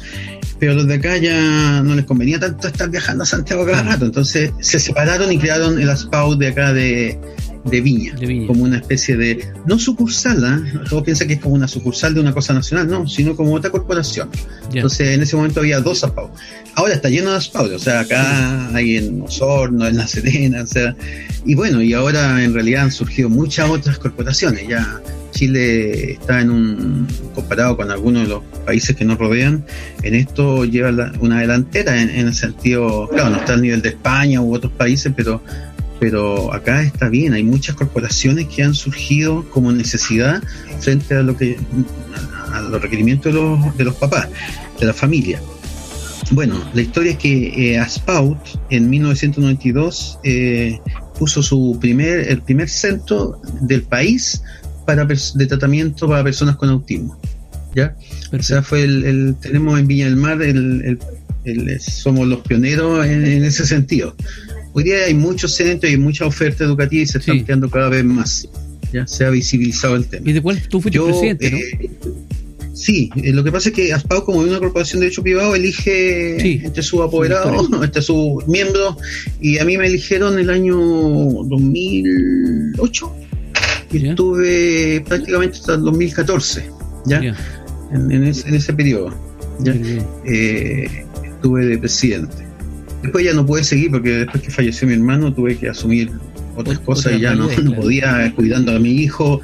pero 0.59 0.75
los 0.75 0.87
de 0.87 0.95
acá 0.95 1.17
ya 1.17 1.83
no 1.83 1.95
les 1.95 2.05
convenía 2.05 2.39
tanto 2.39 2.69
estar 2.69 2.91
viajando 2.91 3.25
a 3.25 3.27
Santiago 3.27 3.65
cada 3.65 3.83
rato, 3.83 4.05
entonces 4.05 4.53
se 4.61 4.79
separaron 4.79 5.33
y 5.33 5.39
crearon 5.39 5.81
el 5.81 5.89
ASPAU 5.89 6.37
de 6.37 6.49
acá 6.49 6.75
de, 6.75 7.19
de 7.65 7.81
Viña, 7.81 8.15
como 8.47 8.65
una 8.65 8.79
especie 8.79 9.17
de, 9.17 9.53
no 9.67 9.79
sucursal, 9.79 10.43
¿eh? 10.45 10.81
todos 10.89 11.03
piensan 11.03 11.29
que 11.29 11.35
es 11.35 11.41
como 11.41 11.55
una 11.55 11.69
sucursal 11.69 12.15
de 12.15 12.21
una 12.21 12.33
cosa 12.33 12.55
nacional, 12.55 12.89
no, 12.89 13.07
sino 13.07 13.37
como 13.37 13.55
otra 13.55 13.71
corporación. 13.71 14.31
Entonces 14.73 15.09
en 15.09 15.23
ese 15.23 15.37
momento 15.37 15.61
había 15.61 15.81
dos 15.81 16.03
ASPAU. 16.05 16.31
Ahora 16.75 16.95
está 16.95 17.09
lleno 17.09 17.31
de 17.31 17.37
ASPAU, 17.37 17.75
o 17.75 17.79
sea, 17.79 18.01
acá 18.01 18.75
hay 18.75 18.97
en 18.97 19.23
Osorno, 19.23 19.87
en 19.87 19.97
La 19.97 20.07
Serena, 20.07 20.63
o 20.63 20.67
sea, 20.67 20.97
y 21.45 21.55
bueno, 21.55 21.83
y 21.83 21.93
ahora 21.93 22.43
en 22.43 22.55
realidad 22.55 22.85
han 22.85 22.93
surgido 22.93 23.29
muchas 23.29 23.69
otras 23.69 23.99
corporaciones, 23.99 24.67
ya 24.67 25.01
Chile 25.33 26.13
está 26.13 26.41
en 26.41 26.51
un, 26.51 27.07
comparado 27.35 27.77
con 27.77 27.91
algunos 27.91 28.23
de 28.23 28.29
los 28.29 28.43
países 28.65 28.97
que 28.97 29.05
nos 29.05 29.19
rodean, 29.19 29.65
en 30.03 30.15
esto 30.15 30.65
lleva 30.65 31.13
una 31.21 31.41
delantera 31.41 32.01
en, 32.01 32.11
en 32.11 32.27
el 32.29 32.35
sentido, 32.35 33.09
claro, 33.09 33.31
no 33.31 33.37
está 33.37 33.55
al 33.55 33.63
nivel 33.63 33.83
de 33.83 33.91
España 33.91 34.41
u 34.41 34.55
otros 34.55 34.73
países, 34.73 35.13
pero 35.17 35.43
pero 36.01 36.53
acá 36.53 36.83
está 36.83 37.11
bien, 37.11 37.35
hay 37.35 37.45
muchas 37.45 37.77
corporaciones 37.77 38.49
que 38.49 38.63
han 38.63 38.75
surgido 38.75 39.45
como 39.51 39.71
necesidad 39.71 40.43
frente 40.81 41.15
a 41.15 41.23
lo 41.23 41.37
que 41.37 41.59
a 42.53 42.63
los 42.63 42.81
requerimientos 42.81 43.33
de 43.33 43.39
los, 43.39 43.77
de 43.77 43.85
los 43.85 43.95
papás, 43.95 44.29
de 44.81 44.87
la 44.87 44.95
familia. 44.95 45.41
Bueno, 46.33 46.65
la 46.75 46.81
historia 46.81 47.13
es 47.13 47.19
que 47.19 47.73
eh, 47.73 47.79
Aspaut 47.79 48.39
en 48.71 48.89
1992 48.89 50.21
eh, 50.25 50.81
puso 51.19 51.43
su 51.43 51.77
primer, 51.81 52.31
el 52.31 52.41
primer 52.43 52.69
centro 52.69 53.41
del 53.61 53.83
país 53.83 54.43
para 54.87 55.05
de 55.05 55.47
tratamiento 55.47 56.09
para 56.09 56.25
personas 56.25 56.57
con 56.57 56.71
autismo. 56.71 57.21
¿ya? 57.75 57.95
O 58.33 58.43
sea, 58.43 58.63
fue 58.63 58.85
el, 58.85 59.37
tenemos 59.41 59.79
en 59.79 59.87
Viña 59.87 60.07
del 60.07 60.17
Mar, 60.17 60.41
el, 60.41 60.99
somos 61.81 62.27
los 62.27 62.41
pioneros 62.41 63.05
en 63.07 63.45
ese 63.45 63.67
sentido. 63.67 64.15
Hoy 64.73 64.85
día 64.85 65.05
hay 65.07 65.15
muchos 65.15 65.53
centros 65.53 65.93
y 65.93 65.97
mucha 65.97 66.27
oferta 66.27 66.65
educativa 66.65 67.03
y 67.03 67.07
se 67.07 67.19
están 67.19 67.41
creando 67.41 67.69
cada 67.69 67.89
vez 67.89 68.05
más. 68.05 68.49
Ya 68.93 69.07
se 69.07 69.25
ha 69.25 69.31
visibilizado 69.31 69.97
el 69.97 70.07
tema. 70.07 70.29
¿Y 70.29 70.33
de 70.33 70.43
cuál 70.43 70.61
tú 70.69 70.81
fuiste 70.81 71.01
presidente, 71.01 71.51
no? 71.51 71.59
Eh, 71.59 71.91
sí, 72.73 73.11
eh, 73.17 73.33
lo 73.33 73.45
que 73.45 73.53
pasa 73.53 73.69
es 73.69 73.75
que 73.75 73.93
ASPAO, 73.93 74.25
como 74.25 74.43
es 74.43 74.49
una 74.49 74.59
corporación 74.59 75.01
de 75.01 75.07
derecho 75.07 75.23
privado, 75.23 75.55
elige 75.55 76.65
entre 76.65 76.83
sus 76.83 77.01
apoderados, 77.01 77.69
entre 77.83 78.03
sus 78.03 78.47
miembros, 78.47 78.97
y 79.41 79.59
a 79.59 79.65
mí 79.65 79.77
me 79.77 79.87
eligieron 79.87 80.39
el 80.39 80.51
año 80.51 80.77
2008 80.77 83.17
y 83.93 84.09
estuve 84.09 85.03
prácticamente 85.07 85.59
hasta 85.59 85.75
el 85.75 85.83
2014, 85.83 86.65
¿ya? 87.07 87.35
En, 87.93 88.25
ese, 88.25 88.73
periodo. 88.73 89.13
¿ya? 89.61 89.75
Eh, 90.25 91.05
estuve 91.25 91.67
de 91.67 91.79
presidente. 91.79 92.50
Después 93.03 93.25
ya 93.25 93.33
no 93.33 93.47
pude 93.47 93.65
seguir 93.65 93.91
porque 93.91 94.11
después 94.11 94.43
que 94.43 94.51
falleció 94.51 94.87
mi 94.87 94.95
hermano 94.95 95.33
tuve 95.33 95.57
que 95.57 95.69
asumir 95.69 96.11
otras 96.57 96.79
cosas 96.81 97.15
y 97.15 97.21
ya 97.21 97.35
no, 97.35 97.49
podía 97.77 98.33
cuidando 98.35 98.73
a 98.73 98.79
mi 98.79 98.93
hijo, 98.93 99.41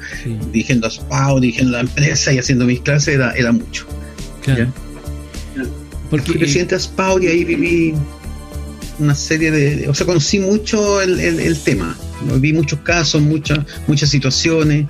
dirigiendo 0.51 0.87
a 0.87 0.91
SPAO, 0.91 1.39
dirigiendo 1.39 1.73
la 1.73 1.81
empresa 1.81 2.31
y 2.33 2.37
haciendo 2.37 2.65
mis 2.65 2.81
clases 2.81 3.15
era, 3.15 3.31
era 3.31 3.51
mucho. 3.51 3.85
Claro. 4.43 4.71
Porque, 6.09 6.25
Fui 6.25 6.37
presidente 6.37 6.75
de 6.75 6.81
SPAO 6.81 7.19
y 7.19 7.27
ahí 7.27 7.43
viví 7.43 7.93
una 8.99 9.15
serie 9.15 9.51
de, 9.51 9.89
o 9.89 9.93
sea, 9.93 10.05
conocí 10.05 10.39
mucho 10.39 11.01
el, 11.01 11.19
el, 11.19 11.59
tema, 11.59 11.95
vi 12.39 12.53
muchos 12.53 12.79
casos, 12.79 13.21
muchas 13.21 13.59
muchas 13.85 14.09
situaciones 14.09 14.87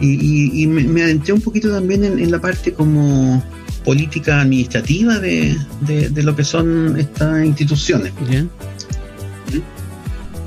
y, 0.00 0.66
me, 0.66 1.02
adentré 1.02 1.32
un 1.32 1.40
poquito 1.40 1.70
también 1.70 2.04
en 2.04 2.30
la 2.30 2.40
parte 2.40 2.72
como 2.72 3.42
política 3.84 4.40
administrativa 4.40 5.18
de, 5.18 5.56
de, 5.80 6.22
lo 6.22 6.36
que 6.36 6.44
son 6.44 6.98
estas 6.98 7.44
instituciones. 7.44 8.12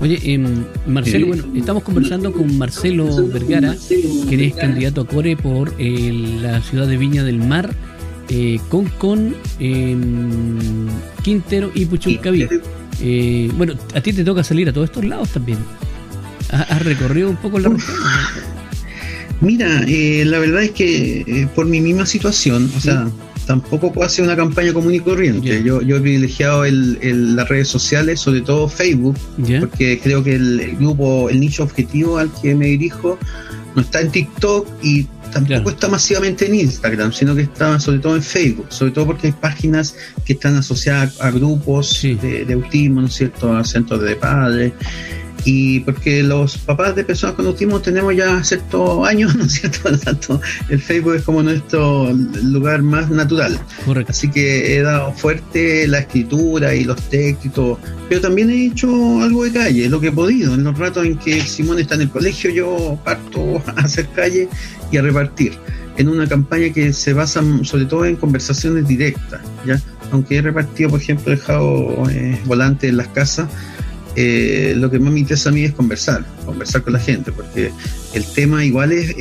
Oye, 0.02 0.20
em, 0.34 0.66
Marcelo, 0.86 1.28
bueno, 1.28 1.46
estamos 1.56 1.84
conversando 1.84 2.34
con 2.34 2.58
Marcelo 2.58 3.28
Vergara, 3.28 3.76
que 4.30 4.46
es 4.48 4.54
candidato 4.54 5.02
a 5.02 5.08
Core 5.08 5.38
por 5.38 5.74
eh, 5.78 6.40
la 6.42 6.62
ciudad 6.62 6.88
de 6.88 6.98
Viña 6.98 7.24
del 7.24 7.38
Mar, 7.38 7.74
eh, 8.30 8.60
con 8.70 8.86
con 8.98 9.36
em, 9.60 10.88
Quintero 11.22 11.72
y 11.74 11.86
Puchuncaví. 11.86 12.48
Eh, 13.02 13.52
bueno, 13.56 13.74
a 13.94 14.02
ti 14.02 14.14
te 14.14 14.24
toca 14.24 14.44
salir 14.44 14.68
a 14.70 14.74
todos 14.74 14.90
estos 14.90 15.06
lados 15.06 15.30
también. 15.30 15.60
¿Has, 16.52 16.84
recorrido 16.84 17.30
un 17.30 17.38
poco 17.38 17.60
la 17.60 17.70
región? 17.70 17.96
Mira, 19.44 19.84
eh, 19.88 20.24
la 20.26 20.40
verdad 20.40 20.64
es 20.64 20.72
que 20.72 21.20
eh, 21.28 21.48
por 21.54 21.66
mi 21.66 21.82
misma 21.82 22.06
situación, 22.06 22.72
o 22.78 22.80
sea, 22.80 23.10
tampoco 23.46 23.92
puedo 23.92 24.08
hacer 24.08 24.24
una 24.24 24.38
campaña 24.38 24.72
común 24.72 24.94
y 24.94 25.02
corriente. 25.02 25.62
Yo, 25.64 25.82
yo 25.82 25.98
he 25.98 26.00
privilegiado 26.00 26.64
el, 26.64 27.36
las 27.36 27.50
redes 27.50 27.68
sociales, 27.68 28.22
sobre 28.22 28.40
todo 28.40 28.70
Facebook, 28.70 29.18
porque 29.60 30.00
creo 30.02 30.24
que 30.24 30.36
el, 30.36 30.78
grupo, 30.80 31.30
el 31.30 31.42
nicho 31.42 31.64
objetivo 31.64 32.20
al 32.20 32.32
que 32.42 32.56
me 32.56 32.68
dirijo 32.68 33.20
no 33.76 33.82
está 33.82 34.00
en 34.00 34.12
TikTok 34.12 34.66
y 34.82 35.08
tampoco 35.34 35.72
está 35.72 35.90
masivamente 35.90 36.46
en 36.46 36.56
Instagram, 36.56 37.12
sino 37.12 37.36
que 37.36 37.42
está 37.42 37.78
sobre 37.82 38.00
todo 38.00 38.16
en 38.16 38.24
Facebook, 38.24 38.68
sobre 38.70 38.94
todo 38.94 39.08
porque 39.08 39.28
hay 39.28 39.34
páginas 39.34 39.94
que 40.24 40.34
están 40.34 40.56
asociadas 40.56 41.20
a 41.20 41.32
grupos 41.32 42.02
de, 42.02 42.46
de, 42.46 42.54
autismo, 42.54 43.02
¿no 43.02 43.08
es 43.08 43.16
cierto?, 43.16 43.54
a 43.54 43.66
centros 43.66 44.04
de 44.04 44.16
padres 44.16 44.72
y 45.46 45.82
porque 45.82 46.24
los 46.24 46.58
papás 46.58 46.96
de 46.96 47.04
personas 47.04 47.36
con 47.36 47.46
autismo 47.46 47.82
tenemos 47.82 48.16
ya 48.16 48.44
ciertos 48.44 49.08
años, 49.08 49.36
¿no 49.38 49.46
es 49.46 49.54
cierto? 49.54 49.80
Por 49.84 49.92
lo 49.92 49.98
tanto, 49.98 50.42
el 50.70 50.80
Facebook 50.80 51.16
es 51.16 51.24
como 51.24 51.44
nuestro 51.44 52.12
lugar 52.44 52.82
más 52.82 53.10
natural. 53.10 53.60
Correcto. 53.86 54.12
Así 54.12 54.30
que 54.30 54.78
he 54.78 54.82
dado 54.82 55.14
fuerte 55.14 55.88
la 55.88 56.00
escritura 56.00 56.74
y 56.74 56.84
los 56.84 57.02
textos, 57.10 57.78
pero 58.10 58.22
también 58.22 58.50
he 58.50 58.68
hecho 58.68 58.88
algo 59.22 59.44
de 59.44 59.52
calle, 59.52 59.90
lo 59.90 60.00
que 60.00 60.08
he 60.08 60.12
podido. 60.12 60.54
En 60.54 60.64
los 60.64 60.78
ratos 60.78 61.06
en 61.06 61.18
que 61.18 61.42
Simón 61.42 61.80
está 61.80 61.96
en 61.96 62.02
el 62.02 62.10
colegio, 62.10 62.50
yo 62.52 63.00
parto 63.04 63.62
a 63.76 63.82
hacer 63.82 64.08
calle 64.16 64.48
y 64.92 64.98
a 64.98 65.02
repartir 65.02 65.54
en 65.98 66.10
una 66.10 66.28
campaña 66.28 66.74
que 66.74 66.92
se 66.94 67.14
basa 67.14 67.44
sobre 67.64 67.86
todo 67.86 68.06
en 68.06 68.16
conversaciones 68.16 68.88
directas, 68.88 69.42
¿ya? 69.66 69.80
Aunque 70.12 70.38
he 70.38 70.42
repartido, 70.42 70.90
por 70.90 71.00
ejemplo, 71.00 71.32
he 71.32 71.36
dejado 71.36 72.10
eh, 72.10 72.40
volantes 72.46 72.90
en 72.90 72.98
las 72.98 73.08
casas, 73.10 73.48
eh, 74.16 74.74
lo 74.78 74.90
que 74.92 75.00
más 75.00 75.12
me 75.12 75.20
interesa 75.20 75.50
a 75.50 75.52
mí 75.52 75.64
es 75.64 75.74
conversar, 75.74 76.26
conversar 76.46 76.84
con 76.84 76.94
la 76.94 77.00
gente, 77.00 77.32
porque 77.32 77.72
el 78.14 78.26
tema 78.34 78.64
igual 78.64 78.92
es, 78.92 79.14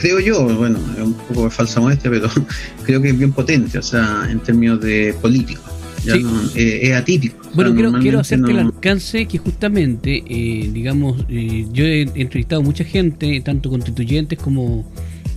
creo 0.00 0.20
yo, 0.20 0.44
bueno, 0.56 0.78
es 0.96 1.02
un 1.02 1.14
poco 1.14 1.44
de 1.44 1.50
falsa 1.50 1.80
modestia, 1.80 2.10
pero 2.10 2.28
creo 2.84 3.02
que 3.02 3.10
es 3.10 3.18
bien 3.18 3.32
potente, 3.32 3.78
o 3.78 3.82
sea, 3.82 4.26
en 4.30 4.40
términos 4.40 4.80
de 4.80 5.14
político. 5.20 5.62
Eh, 6.06 6.80
es 6.82 6.92
atípico. 6.92 7.36
Bueno, 7.54 7.74
quiero, 7.74 7.92
quiero 7.94 8.20
hacerte 8.20 8.50
el 8.50 8.58
alcance 8.58 9.26
que 9.26 9.38
justamente, 9.38 10.22
eh, 10.28 10.70
digamos, 10.70 11.24
yo 11.28 11.84
he 11.84 12.02
entrevistado 12.02 12.62
mucha 12.62 12.84
gente, 12.84 13.40
tanto 13.40 13.70
constituyentes 13.70 14.38
como, 14.38 14.90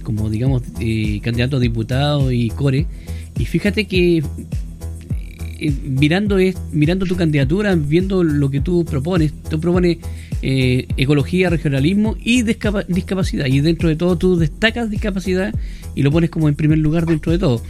como 0.03 0.29
digamos, 0.29 0.63
candidatos 1.21 1.59
a 1.59 1.61
diputados 1.61 2.33
y 2.33 2.49
core, 2.49 2.85
y 3.39 3.45
fíjate 3.45 3.85
que 3.85 4.23
eh, 5.59 5.73
mirando, 5.83 6.37
mirando 6.71 7.05
tu 7.05 7.15
candidatura, 7.15 7.75
viendo 7.75 8.23
lo 8.23 8.49
que 8.49 8.61
tú 8.61 8.85
propones, 8.85 9.33
tú 9.49 9.59
propones 9.59 9.97
eh, 10.41 10.87
ecología, 10.97 11.49
regionalismo 11.49 12.15
y 12.23 12.43
discapacidad. 12.43 13.47
Y 13.47 13.61
dentro 13.61 13.89
de 13.89 13.95
todo 13.95 14.17
tú 14.17 14.37
destacas 14.37 14.89
discapacidad 14.89 15.53
y 15.95 16.03
lo 16.03 16.11
pones 16.11 16.29
como 16.29 16.47
en 16.49 16.55
primer 16.55 16.77
lugar 16.77 17.05
dentro 17.05 17.31
de 17.31 17.39
todo. 17.39 17.61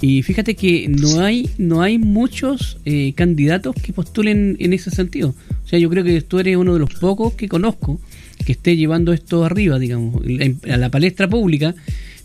Y 0.00 0.22
fíjate 0.22 0.56
que 0.56 0.88
no 0.88 1.20
hay, 1.20 1.48
no 1.58 1.80
hay 1.80 1.98
muchos 1.98 2.78
eh, 2.84 3.12
candidatos 3.14 3.76
que 3.76 3.92
postulen 3.92 4.56
en 4.58 4.72
ese 4.72 4.90
sentido. 4.90 5.34
O 5.64 5.68
sea, 5.68 5.78
yo 5.78 5.88
creo 5.90 6.02
que 6.02 6.20
tú 6.22 6.40
eres 6.40 6.56
uno 6.56 6.74
de 6.74 6.80
los 6.80 6.94
pocos 6.94 7.34
que 7.34 7.48
conozco 7.48 8.00
que 8.44 8.52
esté 8.52 8.76
llevando 8.76 9.12
esto 9.12 9.44
arriba, 9.44 9.78
digamos, 9.78 10.22
a 10.68 10.76
la 10.76 10.90
palestra 10.90 11.28
pública 11.28 11.74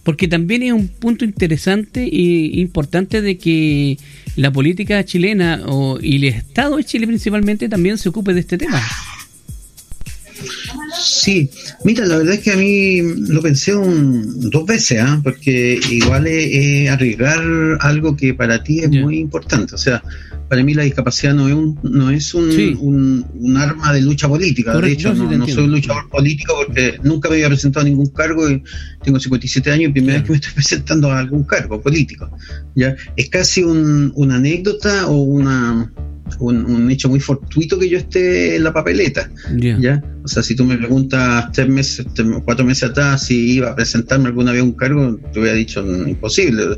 porque 0.08 0.30
también 0.30 0.64
es 0.64 0.72
un 0.72 0.88
punto 0.88 1.26
interesante 1.26 2.02
e 2.04 2.62
importante 2.62 3.22
de 3.22 3.38
que 3.38 3.98
la 4.38 4.54
política 4.54 5.04
chilena 5.04 5.64
o, 5.66 6.00
y 6.02 6.16
el 6.16 6.24
Estado 6.24 6.78
de 6.78 6.86
Chile 6.86 7.08
principalmente 7.08 7.68
también 7.68 7.98
se 7.98 8.08
ocupe 8.08 8.34
de 8.34 8.40
este 8.40 8.58
tema. 8.58 8.82
Sí, 10.98 11.50
mira, 11.84 12.06
la 12.06 12.20
verdad 12.20 12.36
es 12.36 12.40
que 12.40 12.52
a 12.52 12.56
mí 12.56 13.02
lo 13.02 13.42
pensé 13.42 13.76
un, 13.76 14.50
dos 14.50 14.66
veces, 14.66 15.02
¿ah? 15.02 15.20
porque 15.22 15.78
igual 15.92 16.26
es, 16.26 16.90
arriesgar 16.90 17.42
algo 17.82 18.16
que 18.16 18.34
para 18.34 18.64
ti 18.64 18.80
es 18.80 18.90
muy 18.90 19.20
importante. 19.20 19.76
O 19.76 19.78
sea, 19.78 20.02
para 20.48 20.63
mí 20.63 20.74
la 20.74 20.84
discapacidad 20.84 21.34
no 21.34 21.48
es 21.48 21.54
un, 21.54 21.80
no 21.84 22.10
es 22.10 22.34
un, 22.34 23.25
un, 23.34 23.58
arma 23.58 23.94
de 23.94 24.01
lucha 24.01 24.27
política. 24.27 24.80
de 24.80 24.92
hecho, 24.92 25.13
no, 25.13 25.30
no 25.30 25.48
soy 25.48 25.66
un 25.66 25.72
luchador 25.72 26.10
político 26.10 26.54
porque 26.66 27.00
nunca 27.04 27.30
me 27.30 27.36
había 27.36 27.48
presentado 27.48 27.86
a 27.86 27.89
ningún 27.89 28.08
cargo 28.08 28.50
y 28.50 28.63
tengo 29.04 29.20
57 29.20 29.72
años 29.72 29.89
y 29.89 29.94
primera 29.94 30.20
vez 30.20 30.24
que 30.24 30.32
me 30.32 30.38
estoy 30.38 30.54
presentando 30.56 31.12
a 31.12 31.20
algún 31.20 31.44
cargo 31.44 31.82
político. 31.82 32.30
¿ya? 32.75 32.96
Es 33.16 33.30
casi 33.30 33.63
una 33.63 34.36
anécdota 34.36 35.08
o 35.08 35.18
una 35.18 35.92
un, 36.39 36.89
hecho 36.91 37.10
muy 37.10 37.19
fortuito 37.19 37.77
que 37.79 37.89
yo 37.89 37.98
esté 37.98 38.55
en 38.55 38.63
la 38.63 38.74
papeleta. 38.74 39.29
¿ya? 39.57 40.03
O 40.24 40.27
sea, 40.27 40.43
si 40.43 40.55
tú 40.55 40.65
me 40.65 40.77
preguntas 40.77 41.51
tres 41.53 41.69
meses, 41.69 42.05
cuatro 42.43 42.65
meses 42.65 42.89
atrás 42.89 43.24
si 43.24 43.53
iba 43.55 43.72
a 43.72 43.75
presentarme 43.75 44.27
alguna 44.27 44.51
vez 44.51 44.62
un 44.62 44.74
cargo, 44.74 45.17
te 45.31 45.39
hubiera 45.39 45.55
dicho 45.55 45.86
imposible. 46.07 46.77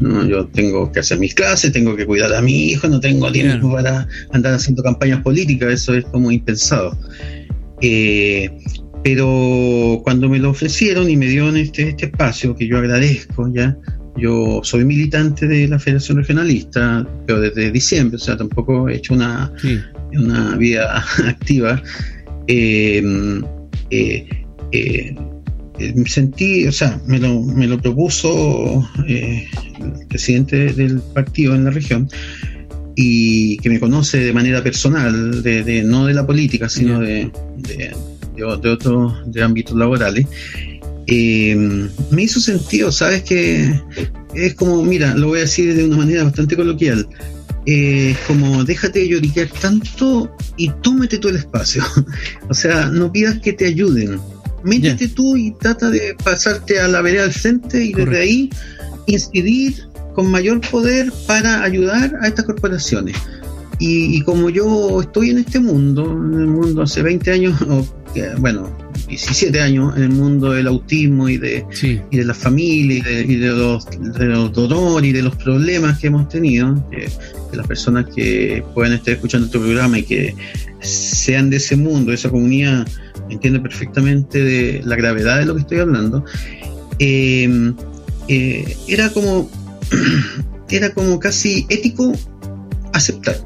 No, 0.00 0.26
yo 0.26 0.46
tengo 0.46 0.92
que 0.92 1.00
hacer 1.00 1.18
mis 1.18 1.34
clases, 1.34 1.72
tengo 1.72 1.96
que 1.96 2.06
cuidar 2.06 2.32
a 2.34 2.42
mi 2.42 2.70
hijo, 2.70 2.88
no 2.88 3.00
tengo 3.00 3.30
tiempo 3.32 3.72
para 3.72 4.06
andar 4.32 4.54
haciendo 4.54 4.82
campañas 4.82 5.22
políticas, 5.22 5.72
eso 5.72 5.94
es 5.94 6.04
como 6.06 6.30
impensado. 6.30 6.98
Eh, 7.80 8.50
pero 9.02 10.00
cuando 10.02 10.28
me 10.28 10.38
lo 10.38 10.50
ofrecieron 10.50 11.08
y 11.08 11.16
me 11.16 11.26
dieron 11.26 11.56
este, 11.56 11.90
este 11.90 12.06
espacio, 12.06 12.56
que 12.56 12.66
yo 12.66 12.78
agradezco, 12.78 13.48
¿ya? 13.54 13.76
Yo 14.16 14.60
soy 14.62 14.84
militante 14.84 15.46
de 15.46 15.68
la 15.68 15.78
Federación 15.78 16.18
Regionalista, 16.18 17.06
pero 17.26 17.40
desde 17.40 17.70
diciembre, 17.70 18.16
o 18.16 18.20
sea, 18.20 18.36
tampoco 18.36 18.88
he 18.88 18.96
hecho 18.96 19.14
una, 19.14 19.52
una 20.12 20.56
vida 20.56 21.04
activa. 21.26 21.82
Eh, 22.48 23.02
eh, 23.90 25.14
me 25.94 26.08
sentí, 26.08 26.66
o 26.66 26.72
sea, 26.72 27.00
me 27.06 27.18
lo, 27.18 27.42
me 27.42 27.66
lo 27.66 27.78
propuso 27.78 28.88
eh, 29.06 29.46
el 29.78 30.06
presidente 30.08 30.72
del 30.72 31.00
partido 31.00 31.54
en 31.54 31.64
la 31.64 31.70
región 31.70 32.08
y 32.94 33.58
que 33.58 33.68
me 33.68 33.78
conoce 33.78 34.18
de 34.18 34.32
manera 34.32 34.62
personal, 34.62 35.42
de, 35.42 35.82
no 35.84 36.06
de 36.06 36.14
la 36.14 36.26
política, 36.26 36.68
sino 36.68 37.00
de, 37.00 37.30
de, 37.58 37.94
de, 38.34 38.44
otros 38.44 39.12
de 39.26 39.42
ámbitos 39.42 39.76
laborales. 39.76 40.26
Eh, 41.06 41.88
me 42.10 42.22
hizo 42.22 42.40
sentido, 42.40 42.90
¿sabes? 42.90 43.22
Que 43.22 43.80
es 44.34 44.54
como, 44.54 44.82
mira, 44.82 45.14
lo 45.14 45.28
voy 45.28 45.38
a 45.38 45.42
decir 45.42 45.74
de 45.74 45.84
una 45.84 45.98
manera 45.98 46.24
bastante 46.24 46.56
coloquial. 46.56 47.08
Eh, 47.66 48.10
es 48.10 48.18
como, 48.26 48.64
déjate 48.64 49.00
de 49.00 49.08
lloriquear 49.08 49.48
tanto 49.48 50.34
y 50.56 50.70
tómate 50.82 51.18
tú 51.18 51.28
el 51.28 51.36
espacio. 51.36 51.82
o 52.48 52.54
sea, 52.54 52.86
no 52.86 53.10
pidas 53.10 53.38
que 53.40 53.52
te 53.52 53.66
ayuden. 53.66 54.20
Métete 54.64 55.08
tú 55.08 55.36
y 55.36 55.52
trata 55.52 55.90
de 55.90 56.16
pasarte 56.24 56.80
a 56.80 56.88
la 56.88 57.00
vereda 57.00 57.24
al 57.24 57.32
frente 57.32 57.84
y 57.84 57.92
desde 57.92 58.18
ahí 58.18 58.50
incidir 59.06 59.88
con 60.14 60.28
mayor 60.30 60.60
poder 60.60 61.12
para 61.26 61.62
ayudar 61.62 62.16
a 62.20 62.26
estas 62.26 62.46
corporaciones. 62.46 63.16
Y, 63.78 64.16
y, 64.16 64.22
como 64.22 64.48
yo 64.48 65.02
estoy 65.02 65.30
en 65.30 65.38
este 65.38 65.60
mundo, 65.60 66.10
en 66.10 66.40
el 66.40 66.46
mundo 66.46 66.82
hace 66.82 67.02
20 67.02 67.30
años, 67.30 67.60
o, 67.68 67.86
bueno, 68.38 68.74
17 69.08 69.60
años 69.60 69.96
en 69.96 70.02
el 70.04 70.08
mundo 70.10 70.52
del 70.52 70.66
autismo 70.66 71.28
y 71.28 71.38
de, 71.38 71.64
y 72.10 72.16
de 72.16 72.24
la 72.24 72.34
familia 72.34 72.98
y 73.20 73.36
de, 73.36 73.48
los, 73.48 73.86
de 74.00 74.24
los 74.26 74.52
dolores 74.52 75.08
y 75.08 75.12
de 75.12 75.22
los 75.22 75.36
problemas 75.36 75.98
que 75.98 76.08
hemos 76.08 76.28
tenido, 76.28 76.88
que, 76.90 77.08
las 77.52 77.66
personas 77.66 78.06
que 78.14 78.62
puedan 78.74 78.92
estar 78.92 79.14
escuchando 79.14 79.46
este 79.46 79.58
programa 79.58 79.98
y 79.98 80.02
que 80.02 80.34
sean 80.80 81.48
de 81.48 81.56
ese 81.56 81.76
mundo, 81.76 82.10
de 82.10 82.16
esa 82.16 82.28
comunidad, 82.28 82.86
entienden 83.30 83.62
perfectamente 83.62 84.42
de 84.42 84.82
la 84.84 84.96
gravedad 84.96 85.38
de 85.38 85.46
lo 85.46 85.54
que 85.54 85.60
estoy 85.62 85.78
hablando, 85.78 86.24
eh, 86.98 87.72
eh, 88.28 88.76
era 88.88 89.10
como 89.10 89.48
era 90.70 90.92
como 90.92 91.18
casi 91.20 91.64
ético 91.68 92.12
aceptar 92.92 93.36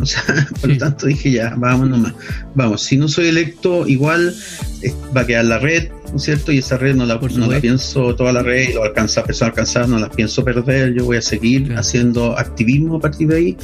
O 0.00 0.06
sea, 0.06 0.22
por 0.60 0.70
lo 0.70 0.78
tanto 0.78 1.06
dije 1.06 1.30
ya, 1.30 1.54
vamos 1.56 1.88
nomás. 1.88 2.14
Vamos, 2.54 2.82
si 2.82 2.96
no 2.96 3.08
soy 3.08 3.28
electo, 3.28 3.86
igual 3.86 4.34
eh, 4.82 4.92
va 5.16 5.22
a 5.22 5.26
quedar 5.26 5.44
la 5.46 5.58
red, 5.58 5.90
¿no 6.10 6.16
es 6.16 6.22
cierto? 6.22 6.52
Y 6.52 6.58
esa 6.58 6.76
red 6.76 6.94
no 6.94 7.06
la, 7.06 7.18
no 7.18 7.46
la 7.46 7.60
pienso, 7.60 8.14
toda 8.14 8.32
la 8.32 8.42
red, 8.42 8.70
y 8.70 8.72
lo 8.74 8.84
alcanza, 8.84 9.24
persona 9.24 9.50
alcanzar, 9.50 9.88
no 9.88 9.98
la 9.98 10.10
pienso 10.10 10.44
perder. 10.44 10.94
Yo 10.94 11.04
voy 11.04 11.16
a 11.16 11.22
seguir 11.22 11.74
haciendo 11.76 12.38
activismo 12.38 12.96
a 12.96 13.00
partir 13.00 13.28
de 13.28 13.36
ahí. 13.36 13.56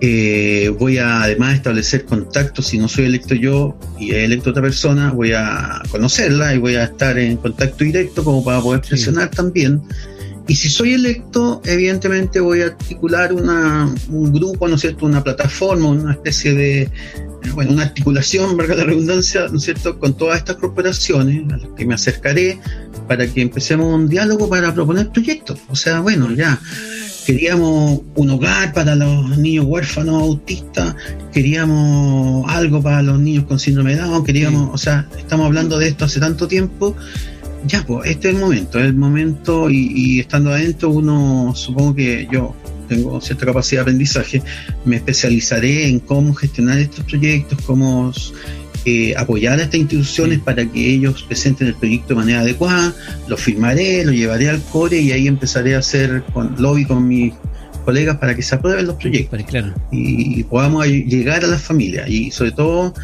Eh, 0.00 0.74
voy 0.78 0.98
a 0.98 1.22
además 1.22 1.54
establecer 1.54 2.04
contactos, 2.04 2.66
si 2.66 2.78
no 2.78 2.88
soy 2.88 3.06
electo 3.06 3.34
yo 3.34 3.78
y 3.98 4.10
he 4.10 4.24
electo 4.24 4.50
otra 4.50 4.60
persona, 4.60 5.12
voy 5.12 5.32
a 5.32 5.80
conocerla 5.90 6.54
y 6.54 6.58
voy 6.58 6.74
a 6.74 6.84
estar 6.84 7.18
en 7.18 7.36
contacto 7.36 7.84
directo 7.84 8.22
como 8.22 8.44
para 8.44 8.60
poder 8.60 8.82
presionar 8.82 9.30
también 9.30 9.80
y 10.46 10.56
si 10.56 10.68
soy 10.68 10.92
electo, 10.92 11.62
evidentemente 11.64 12.38
voy 12.38 12.60
a 12.60 12.66
articular 12.66 13.32
una, 13.32 13.92
un 14.08 14.32
grupo, 14.32 14.68
¿no 14.68 14.74
es 14.74 14.82
cierto?, 14.82 15.06
una 15.06 15.24
plataforma, 15.24 15.88
una 15.88 16.12
especie 16.12 16.52
de, 16.52 16.90
bueno, 17.54 17.72
una 17.72 17.84
articulación, 17.84 18.54
valga 18.56 18.74
la 18.74 18.84
redundancia, 18.84 19.48
¿no 19.48 19.56
es 19.56 19.64
cierto?, 19.64 19.98
con 19.98 20.14
todas 20.14 20.38
estas 20.38 20.56
corporaciones 20.56 21.50
a 21.50 21.56
las 21.56 21.70
que 21.76 21.86
me 21.86 21.94
acercaré 21.94 22.60
para 23.08 23.26
que 23.26 23.40
empecemos 23.40 23.94
un 23.94 24.08
diálogo 24.08 24.48
para 24.48 24.74
proponer 24.74 25.08
proyectos. 25.08 25.58
O 25.68 25.76
sea, 25.76 26.00
bueno, 26.00 26.30
ya 26.32 26.60
queríamos 27.24 28.02
un 28.14 28.30
hogar 28.30 28.74
para 28.74 28.94
los 28.94 29.38
niños 29.38 29.64
huérfanos 29.64 30.22
autistas, 30.22 30.94
queríamos 31.32 32.44
algo 32.50 32.82
para 32.82 33.02
los 33.02 33.18
niños 33.18 33.44
con 33.44 33.58
síndrome 33.58 33.96
de 33.96 34.02
Down, 34.02 34.24
queríamos, 34.24 34.74
o 34.74 34.78
sea, 34.78 35.08
estamos 35.16 35.46
hablando 35.46 35.78
de 35.78 35.88
esto 35.88 36.04
hace 36.04 36.20
tanto 36.20 36.46
tiempo 36.48 36.94
ya, 37.66 37.84
pues 37.86 38.10
este 38.10 38.28
es 38.28 38.34
el 38.34 38.40
momento, 38.40 38.78
es 38.78 38.86
el 38.86 38.94
momento 38.94 39.70
y, 39.70 40.20
estando 40.20 40.50
adentro 40.50 40.90
uno, 40.90 41.52
supongo 41.54 41.94
que 41.94 42.28
yo 42.30 42.54
tengo 42.88 43.20
cierta 43.20 43.46
capacidad 43.46 43.80
de 43.80 43.82
aprendizaje, 43.82 44.42
me 44.84 44.96
especializaré 44.96 45.88
en 45.88 46.00
cómo 46.00 46.34
gestionar 46.34 46.78
estos 46.78 47.04
proyectos, 47.04 47.58
cómo 47.62 48.12
eh, 48.84 49.14
apoyar 49.16 49.58
a 49.58 49.62
estas 49.62 49.80
instituciones 49.80 50.40
para 50.40 50.66
que 50.66 50.94
ellos 50.94 51.22
presenten 51.22 51.68
el 51.68 51.74
proyecto 51.74 52.08
de 52.08 52.14
manera 52.16 52.40
adecuada, 52.40 52.94
lo 53.28 53.36
firmaré, 53.36 54.04
lo 54.04 54.12
llevaré 54.12 54.50
al 54.50 54.60
core 54.62 55.00
y 55.00 55.12
ahí 55.12 55.26
empezaré 55.26 55.74
a 55.74 55.78
hacer 55.78 56.22
con, 56.34 56.54
lobby 56.58 56.84
con 56.84 57.08
mis 57.08 57.32
colegas 57.86 58.18
para 58.18 58.34
que 58.34 58.42
se 58.42 58.54
aprueben 58.54 58.86
los 58.86 58.96
proyectos 58.96 59.42
claro. 59.44 59.74
y 59.92 60.42
podamos 60.44 60.86
llegar 60.86 61.44
a 61.44 61.48
las 61.48 61.62
familias 61.62 62.08
y 62.08 62.30
sobre 62.30 62.52
todo 62.52 62.94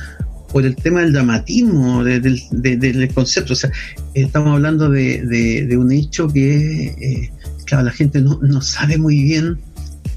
por 0.53 0.67
el 0.67 0.77
tema 0.77 1.01
del 1.01 1.13
dramatismo 1.13 2.05
del 2.05 3.11
concepto. 3.15 3.53
O 3.53 3.57
sea, 3.57 3.71
estamos 4.15 4.55
hablando 4.55 4.89
de, 4.89 5.77
un 5.79 5.93
hecho 5.93 6.29
que, 6.29 6.87
eh, 6.87 7.33
claro, 7.65 7.85
la 7.85 7.93
gente 7.93 8.21
no, 8.21 8.39
no, 8.43 8.61
sabe 8.61 8.99
muy 8.99 9.23
bien, 9.23 9.59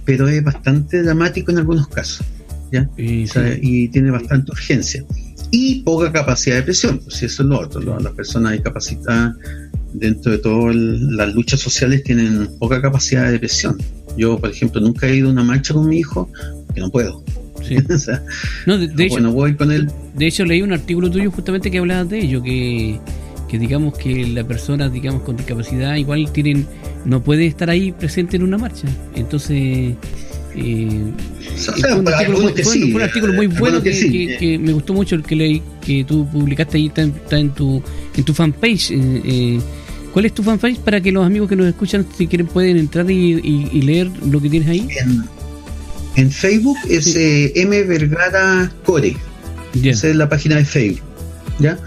pero 0.05 0.27
es 0.27 0.43
bastante 0.43 1.03
dramático 1.03 1.51
en 1.51 1.59
algunos 1.59 1.87
casos. 1.87 2.25
¿ya? 2.71 2.89
Y, 2.97 3.87
tiene 3.89 4.11
bastante 4.11 4.51
urgencia. 4.51 5.03
Y 5.51 5.83
poca 5.83 6.11
capacidad 6.11 6.55
de 6.55 6.63
presión, 6.63 6.99
pues 6.99 7.21
eso 7.21 7.43
es 7.43 7.49
lo 7.49 7.59
otro. 7.59 7.99
Las 7.99 8.13
personas 8.13 8.53
discapacitadas, 8.53 9.35
dentro 9.93 10.31
de 10.31 10.39
todas 10.39 10.75
las 10.75 11.33
luchas 11.35 11.59
sociales, 11.59 12.03
tienen 12.03 12.49
poca 12.57 12.81
capacidad 12.81 13.31
de 13.31 13.37
presión. 13.37 13.77
Yo, 14.17 14.39
por 14.39 14.49
ejemplo, 14.49 14.81
nunca 14.81 15.07
he 15.07 15.15
ido 15.15 15.29
a 15.29 15.31
una 15.31 15.43
marcha 15.43 15.73
con 15.75 15.87
mi 15.87 15.99
hijo, 15.99 16.29
que 16.73 16.81
no 16.81 16.89
puedo 16.89 17.23
no, 18.65 18.77
de, 18.77 19.05
hecho, 19.05 19.31
voy 19.31 19.55
con 19.55 19.71
él. 19.71 19.89
De 20.15 20.27
hecho, 20.27 20.45
leí 20.45 20.61
un 20.61 20.73
artículo 20.73 21.09
tuyo 21.09 21.31
justamente 21.31 21.71
que 21.71 21.79
hablaba 21.79 22.03
de 22.03 22.19
ello, 22.19 22.41
que, 22.41 22.99
digamos 23.51 23.95
que 23.95 24.25
la 24.25 24.43
persona 24.43 24.89
digamos 24.89 25.21
con 25.21 25.37
discapacidad 25.37 25.95
igual 25.95 26.31
tienen 26.31 26.65
no 27.05 27.21
puede 27.21 27.45
estar 27.45 27.69
ahí 27.69 27.91
presente 27.91 28.37
en 28.37 28.43
una 28.43 28.57
marcha. 28.57 28.87
Entonces, 29.15 29.93
eh, 30.55 31.13
fue, 31.55 31.93
un 31.93 32.07
artículo 33.01 33.33
muy, 33.33 33.47
bueno 33.47 33.81
que, 33.81 34.59
me 34.59 34.73
gustó 34.73 34.93
mucho 34.93 35.15
el 35.15 35.23
que 35.23 35.35
leí, 35.35 35.61
que 35.85 36.03
tú 36.03 36.27
publicaste 36.31 36.77
ahí, 36.77 36.87
está, 36.87 37.37
en 37.37 37.51
tu 37.51 37.81
en 38.15 38.23
tu 38.23 38.33
fanpage. 38.33 38.91
Eh, 38.91 39.21
eh, 39.23 39.59
¿Cuál 40.13 40.25
es 40.25 40.33
tu 40.33 40.43
fanpage 40.43 40.77
para 40.79 41.01
que 41.01 41.11
los 41.11 41.25
amigos 41.25 41.49
que 41.49 41.55
nos 41.55 41.65
escuchan, 41.65 42.05
si 42.15 42.27
quieren, 42.27 42.45
pueden 42.45 42.77
entrar 42.77 43.09
y, 43.09 43.81
leer 43.81 44.11
lo 44.27 44.39
que 44.39 44.49
tienes 44.49 44.69
ahí? 44.69 44.87
En 45.03 45.23
Facebook 46.31 46.77
es 46.89 47.15
eh, 47.15 47.51
M 47.55 47.83
Vergara 47.83 48.71
Core. 48.85 49.15
Esa 49.83 50.09
es 50.09 50.15
la 50.15 50.29
página 50.29 50.57
de 50.57 50.65
Facebook. 50.65 51.01
¿Ya? 51.59 51.77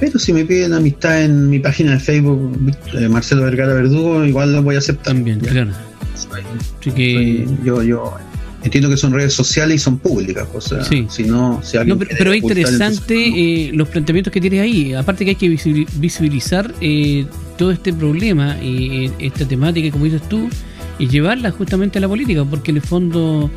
Pero 0.00 0.18
si 0.18 0.32
me 0.32 0.44
piden 0.44 0.74
amistad 0.74 1.22
en 1.22 1.48
mi 1.48 1.58
página 1.58 1.92
de 1.92 2.00
Facebook, 2.00 2.74
eh, 2.94 3.08
Marcelo 3.08 3.42
Vergara 3.42 3.72
Verdugo, 3.74 4.24
igual 4.24 4.52
lo 4.52 4.62
voy 4.62 4.74
a 4.74 4.78
aceptar. 4.78 5.14
También, 5.14 5.40
claro. 5.40 5.70
yo, 7.64 7.82
yo 7.82 8.14
entiendo 8.62 8.90
que 8.90 8.96
son 8.96 9.12
redes 9.12 9.32
sociales 9.32 9.76
y 9.76 9.78
son 9.78 9.98
públicas. 9.98 10.46
O 10.52 10.60
sea, 10.60 10.84
si 10.84 11.24
no, 11.24 11.62
pero, 12.18 12.32
es 12.32 12.42
interesante 12.42 13.14
eh, 13.14 13.70
los 13.72 13.88
planteamientos 13.88 14.32
que 14.32 14.40
tienes 14.40 14.60
ahí. 14.60 14.92
Aparte 14.92 15.24
que 15.24 15.30
hay 15.30 15.36
que 15.36 15.48
visibilizar 15.48 16.74
todo 17.56 17.70
este 17.70 17.92
problema, 17.92 18.58
y 18.62 19.10
esta 19.18 19.46
temática, 19.46 19.90
como 19.90 20.04
dices 20.04 20.28
tú, 20.28 20.48
y 21.02 21.08
llevarla 21.08 21.50
justamente 21.50 21.98
a 21.98 22.00
la 22.00 22.06
política, 22.06 22.44
porque 22.44 22.70
en 22.70 22.76
el 22.76 22.82
fondo 22.84 23.50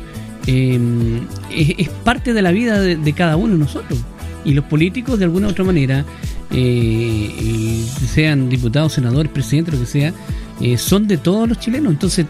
em, 0.48 1.20
es, 1.48 1.88
parte 2.02 2.34
de 2.34 2.42
la 2.42 2.50
vida 2.50 2.80
de, 2.80 3.12
cada 3.12 3.36
uno 3.36 3.52
de 3.52 3.60
nosotros. 3.60 4.00
Y 4.44 4.52
los 4.52 4.64
políticos, 4.64 5.20
de 5.20 5.26
alguna 5.26 5.46
u 5.46 5.50
otra 5.50 5.62
manera, 5.62 6.04
eh, 6.50 7.84
sean 8.12 8.48
diputados, 8.48 8.94
senadores, 8.94 9.30
presidentes, 9.30 9.74
lo 9.74 9.78
que 9.78 9.86
sea, 9.86 10.12
eh, 10.60 10.76
son 10.76 11.06
de 11.06 11.18
todos 11.18 11.48
los 11.48 11.60
chilenos. 11.60 11.92
Entonces, 11.92 12.26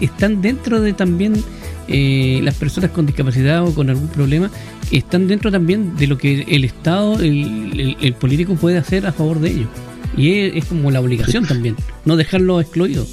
están 0.00 0.40
dentro 0.40 0.80
de 0.80 0.92
también 0.92 1.34
eh, 1.88 2.38
las 2.44 2.54
personas 2.54 2.92
con 2.92 3.04
discapacidad 3.04 3.66
o 3.66 3.74
con 3.74 3.90
algún 3.90 4.08
problema 4.08 4.48
están 4.92 5.26
dentro 5.26 5.50
también 5.50 5.96
de 5.96 6.06
lo 6.06 6.18
que 6.18 6.42
el 6.42 6.62
Estado, 6.62 7.18
el, 7.18 8.14
político 8.20 8.54
puede 8.54 8.78
hacer 8.78 9.06
a 9.08 9.12
favor 9.12 9.40
de 9.40 9.50
ellos. 9.50 9.68
Y 10.16 10.56
es, 10.56 10.66
como 10.66 10.92
la 10.92 11.00
obligación 11.00 11.44
también, 11.46 11.74
no 12.04 12.16
dejarlo 12.16 12.60
excluido. 12.60 13.04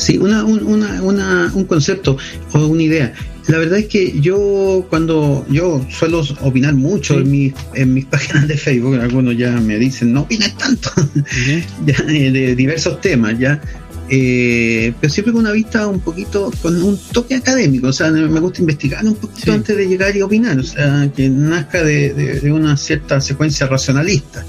Sí, 0.00 0.16
una, 0.16 0.44
una, 0.44 1.02
una, 1.02 1.52
un 1.52 1.64
concepto 1.64 2.16
o 2.52 2.66
una 2.66 2.82
idea. 2.82 3.12
La 3.48 3.58
verdad 3.58 3.80
es 3.80 3.86
que 3.86 4.18
yo 4.20 4.86
cuando 4.88 5.44
yo 5.50 5.84
suelo 5.90 6.22
opinar 6.40 6.74
mucho 6.74 7.18
en, 7.18 7.30
mis, 7.30 7.52
en 7.74 7.92
mis 7.92 8.06
páginas 8.06 8.48
de 8.48 8.56
Facebook, 8.56 8.96
algunos 8.96 9.36
ya 9.36 9.50
me 9.60 9.78
dicen 9.78 10.12
no 10.12 10.22
opines 10.22 10.56
tanto 10.56 10.90
eh, 11.86 12.30
de 12.30 12.56
diversos 12.56 13.00
temas, 13.00 13.38
ya. 13.38 13.60
Eh, 14.08 14.92
pero 15.00 15.12
siempre 15.12 15.32
con 15.32 15.42
una 15.42 15.52
vista 15.52 15.86
un 15.86 16.00
poquito, 16.00 16.50
con 16.62 16.82
un 16.82 16.98
toque 17.12 17.34
académico, 17.36 17.88
o 17.88 17.92
sea, 17.92 18.10
me 18.10 18.40
gusta 18.40 18.60
investigar 18.60 19.04
un 19.04 19.14
poquito 19.14 19.52
antes 19.52 19.76
de 19.76 19.86
llegar 19.86 20.16
y 20.16 20.22
opinar, 20.22 20.58
o 20.58 20.64
sea, 20.64 21.10
que 21.14 21.28
nazca 21.28 21.84
de, 21.84 22.50
una 22.52 22.76
cierta 22.76 23.20
secuencia 23.20 23.66
racionalista. 23.66 24.44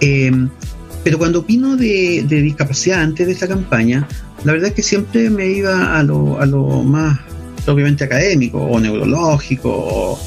Eh, 0.00 0.30
pero 1.04 1.18
cuando 1.18 1.40
opino 1.40 1.76
de, 1.76 2.24
discapacidad 2.28 3.00
antes 3.00 3.26
de 3.26 3.32
esta 3.32 3.48
campaña, 3.48 4.06
la 4.44 4.52
verdad 4.52 4.68
es 4.68 4.74
que 4.74 4.82
siempre 4.82 5.30
me 5.30 5.48
iba 5.48 5.98
a 5.98 6.02
lo, 6.02 6.40
a 6.40 6.46
lo 6.46 6.82
más 6.82 7.18
propiamente 7.64 8.04
académico, 8.04 8.58
o 8.58 8.80
neurológico, 8.80 9.70
o, 9.70 10.18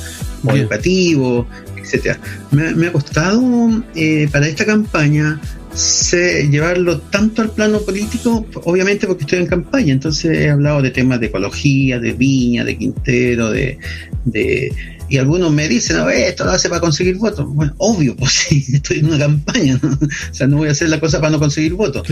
educativo, 0.54 1.48
etcétera. 1.76 2.20
Me, 2.52 2.88
ha 2.88 2.92
costado 2.92 3.42
eh, 3.96 4.28
para 4.32 4.48
esta 4.48 4.66
campaña 4.66 5.40
sé 5.74 6.48
llevarlo 6.50 7.00
tanto 7.00 7.42
al 7.42 7.52
plano 7.52 7.80
político, 7.82 8.46
obviamente 8.64 9.08
porque 9.08 9.24
estoy 9.24 9.40
en 9.40 9.48
campaña, 9.48 9.92
entonces 9.92 10.38
he 10.38 10.50
hablado 10.50 10.82
de 10.82 10.92
temas 10.92 11.20
de 11.20 11.26
ecología, 11.26 12.00
de 12.00 12.14
viña, 12.14 12.64
de 12.64 12.78
Quintero, 12.78 13.52
de, 13.52 13.78
de 14.24 14.74
y 15.08 15.18
algunos 15.18 15.52
me 15.52 15.68
dicen, 15.68 15.98
no, 15.98 16.10
esto 16.10 16.46
lo 16.46 16.52
hace 16.52 16.70
para 16.70 16.82
conseguir 16.82 17.18
votos. 17.18 17.46
Bueno, 17.48 17.74
obvio, 17.78 18.16
pues 18.16 18.32
sí, 18.50 18.66
estoy 18.74 19.00
en 19.00 19.08
una 19.08 19.20
campaña, 19.20 19.80
¿no? 19.82 19.90
o 19.92 20.34
sea, 20.34 20.48
no 20.48 20.58
voy 20.58 20.70
a 20.70 20.72
hacer 20.72 20.90
la 20.90 21.00
cosa 21.00 21.20
para 21.20 21.32
no 21.32 21.40
conseguir 21.40 21.74
votos. 21.74 22.08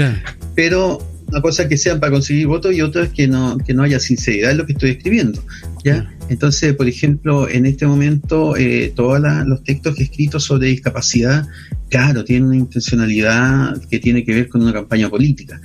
Pero 0.56 1.00
una 1.34 1.41
cosa 1.41 1.67
que 1.67 1.78
sean 1.78 2.00
para 2.00 2.12
conseguir 2.12 2.46
votos 2.46 2.76
y 2.76 2.82
otra 2.82 3.06
es 3.06 3.10
que 3.10 3.28
no, 3.28 3.58
que 3.58 3.74
no 3.74 3.82
haya 3.82 4.00
sinceridad 4.00 4.52
en 4.52 4.60
lo 4.60 4.67
que 4.67 4.74
estoy 4.74 4.91
escribiendo. 4.91 5.43
¿ya? 5.84 6.13
Entonces, 6.30 6.76
por 6.76 6.88
ejemplo, 6.88 7.50
en 7.50 7.65
este 7.65 7.88
momento, 7.88 8.56
eh, 8.56 8.93
todos 8.96 9.19
los 9.48 9.63
textos 9.63 9.96
que 9.96 10.04
he 10.04 10.06
escrito 10.06 10.39
sobre 10.39 10.67
discapacidad, 10.67 11.48
claro, 11.89 12.24
tienen 12.24 12.50
una 12.50 12.58
intencionalidad 12.58 13.82
que 13.89 13.98
tiene 13.98 14.24
que 14.24 14.36
ver 14.36 14.48
con 14.48 14.62
una 14.62 14.74
campaña 14.74 15.10
política. 15.10 15.60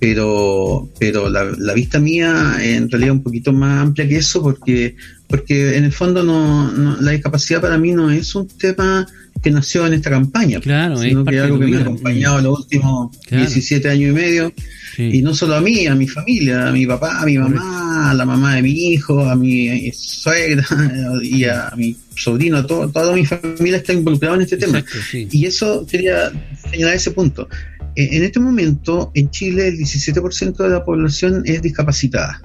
Pero, 0.00 0.90
pero 0.98 1.30
la, 1.30 1.72
vista 1.72 2.00
mía 2.00 2.56
en 2.60 2.90
realidad 2.90 3.14
es 3.14 3.18
un 3.18 3.22
poquito 3.22 3.52
más 3.52 3.82
amplia 3.82 4.08
que 4.08 4.16
eso 4.16 4.42
porque, 4.42 4.96
porque 5.28 5.76
en 5.76 5.84
el 5.84 5.92
fondo 5.92 6.22
no, 6.22 6.96
la 7.00 7.12
discapacidad 7.12 7.60
para 7.60 7.78
mí 7.78 7.92
no 7.92 8.10
es 8.10 8.34
un 8.34 8.46
tema 8.46 9.06
que 9.42 9.50
nació 9.50 9.86
en 9.86 9.94
esta 9.94 10.10
campaña, 10.10 10.60
claro, 10.60 10.96
sino 10.96 11.24
que 11.24 11.36
es 11.36 11.42
algo 11.42 11.58
que 11.58 11.66
me 11.66 11.76
ha 11.76 11.80
acompañado 11.80 12.40
los 12.40 12.60
últimos 12.60 13.16
17 13.30 13.88
años 13.88 14.10
y 14.10 14.14
medio. 14.14 14.52
Y 14.98 15.20
no 15.20 15.34
solo 15.34 15.56
a 15.56 15.60
mí, 15.60 15.86
a 15.86 15.94
mi 15.94 16.08
familia, 16.08 16.68
a 16.68 16.72
mi 16.72 16.86
papá, 16.86 17.20
a 17.20 17.26
mi 17.26 17.36
mamá, 17.36 18.10
a 18.10 18.14
la 18.14 18.24
mamá 18.24 18.54
de 18.54 18.62
mi 18.62 18.70
hijo, 18.70 19.20
a 19.28 19.36
mi 19.36 19.92
suegra 19.92 20.66
y 21.22 21.44
a 21.44 21.70
mi 21.76 21.94
sobrino, 22.16 22.64
todo, 22.64 22.88
toda 22.90 23.14
mi 23.14 23.26
familia 23.26 23.76
está 23.76 23.92
involucrada 23.92 24.36
en 24.36 24.42
este 24.42 24.56
tema. 24.56 24.82
Y 25.12 25.44
eso 25.44 25.86
quería 25.86 26.32
señalar 26.70 26.94
ese 26.94 27.10
punto. 27.10 27.46
E, 27.94 28.16
en 28.16 28.24
este 28.24 28.40
momento, 28.40 29.10
en 29.14 29.30
Chile, 29.30 29.68
el 29.68 29.78
17% 29.78 30.56
de 30.56 30.68
la 30.68 30.84
población 30.84 31.42
es 31.44 31.60
discapacitada, 31.60 32.40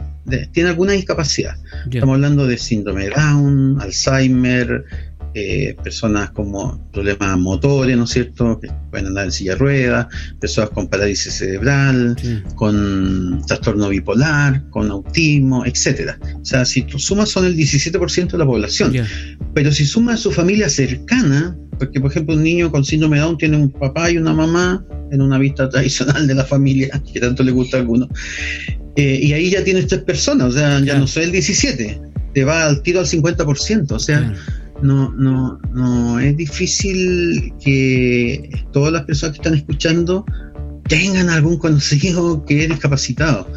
tiene 0.51 0.69
alguna 0.69 0.93
discapacidad. 0.93 1.55
Estamos 1.91 2.15
hablando 2.15 2.47
de 2.47 2.57
síndrome 2.57 3.05
de 3.05 3.09
Down, 3.11 3.81
Alzheimer, 3.81 4.85
eh, 5.33 5.77
personas 5.81 6.31
con 6.31 6.51
problemas 6.91 7.39
motores, 7.39 7.95
¿no 7.95 8.03
es 8.03 8.09
cierto?, 8.09 8.59
que 8.59 8.69
pueden 8.89 9.07
andar 9.07 9.25
en 9.25 9.31
silla 9.31 9.53
de 9.53 9.59
ruedas, 9.59 10.07
personas 10.41 10.71
con 10.71 10.89
parálisis 10.89 11.33
cerebral, 11.33 12.17
con 12.55 13.41
trastorno 13.47 13.87
bipolar, 13.87 14.69
con 14.69 14.91
autismo, 14.91 15.65
etcétera. 15.65 16.19
O 16.41 16.43
sea, 16.43 16.65
si 16.65 16.81
tú 16.81 16.99
sumas 16.99 17.29
son 17.29 17.45
el 17.45 17.55
17% 17.55 18.31
de 18.31 18.37
la 18.37 18.45
población. 18.45 18.93
Pero 19.53 19.71
si 19.71 19.85
sumas 19.85 20.15
a 20.15 20.17
su 20.17 20.31
familia 20.31 20.69
cercana, 20.69 21.57
porque 21.79 22.01
por 22.01 22.11
ejemplo 22.11 22.35
un 22.35 22.43
niño 22.43 22.69
con 22.69 22.83
síndrome 22.83 23.15
de 23.15 23.23
Down 23.23 23.37
tiene 23.37 23.57
un 23.57 23.71
papá 23.71 24.11
y 24.11 24.17
una 24.17 24.33
mamá 24.33 24.85
en 25.11 25.21
una 25.21 25.37
vista 25.37 25.69
tradicional 25.69 26.27
de 26.27 26.35
la 26.35 26.43
familia, 26.43 27.01
que 27.13 27.19
tanto 27.21 27.41
le 27.43 27.51
gusta 27.51 27.77
a 27.77 27.79
alguno, 27.79 28.09
eh, 28.95 29.19
y 29.21 29.33
ahí 29.33 29.49
ya 29.49 29.63
tienes 29.63 29.87
tres 29.87 30.01
personas, 30.01 30.47
o 30.47 30.51
sea, 30.51 30.79
ya 30.79 30.97
no 30.97 31.07
soy 31.07 31.25
el 31.25 31.31
17, 31.31 32.01
te 32.33 32.43
va 32.43 32.65
al 32.65 32.81
tiro 32.81 32.99
al 32.99 33.05
50%, 33.05 33.91
o 33.91 33.99
sea 33.99 34.33
no, 34.81 35.11
no, 35.11 35.59
no 35.73 36.19
es 36.19 36.35
difícil 36.35 37.53
que 37.63 38.49
todas 38.71 38.91
las 38.91 39.03
personas 39.03 39.33
que 39.33 39.41
están 39.41 39.55
escuchando 39.55 40.25
tengan 40.87 41.29
algún 41.29 41.57
conocido 41.57 42.43
que 42.45 42.63
es 42.63 42.69
discapacitado 42.69 43.47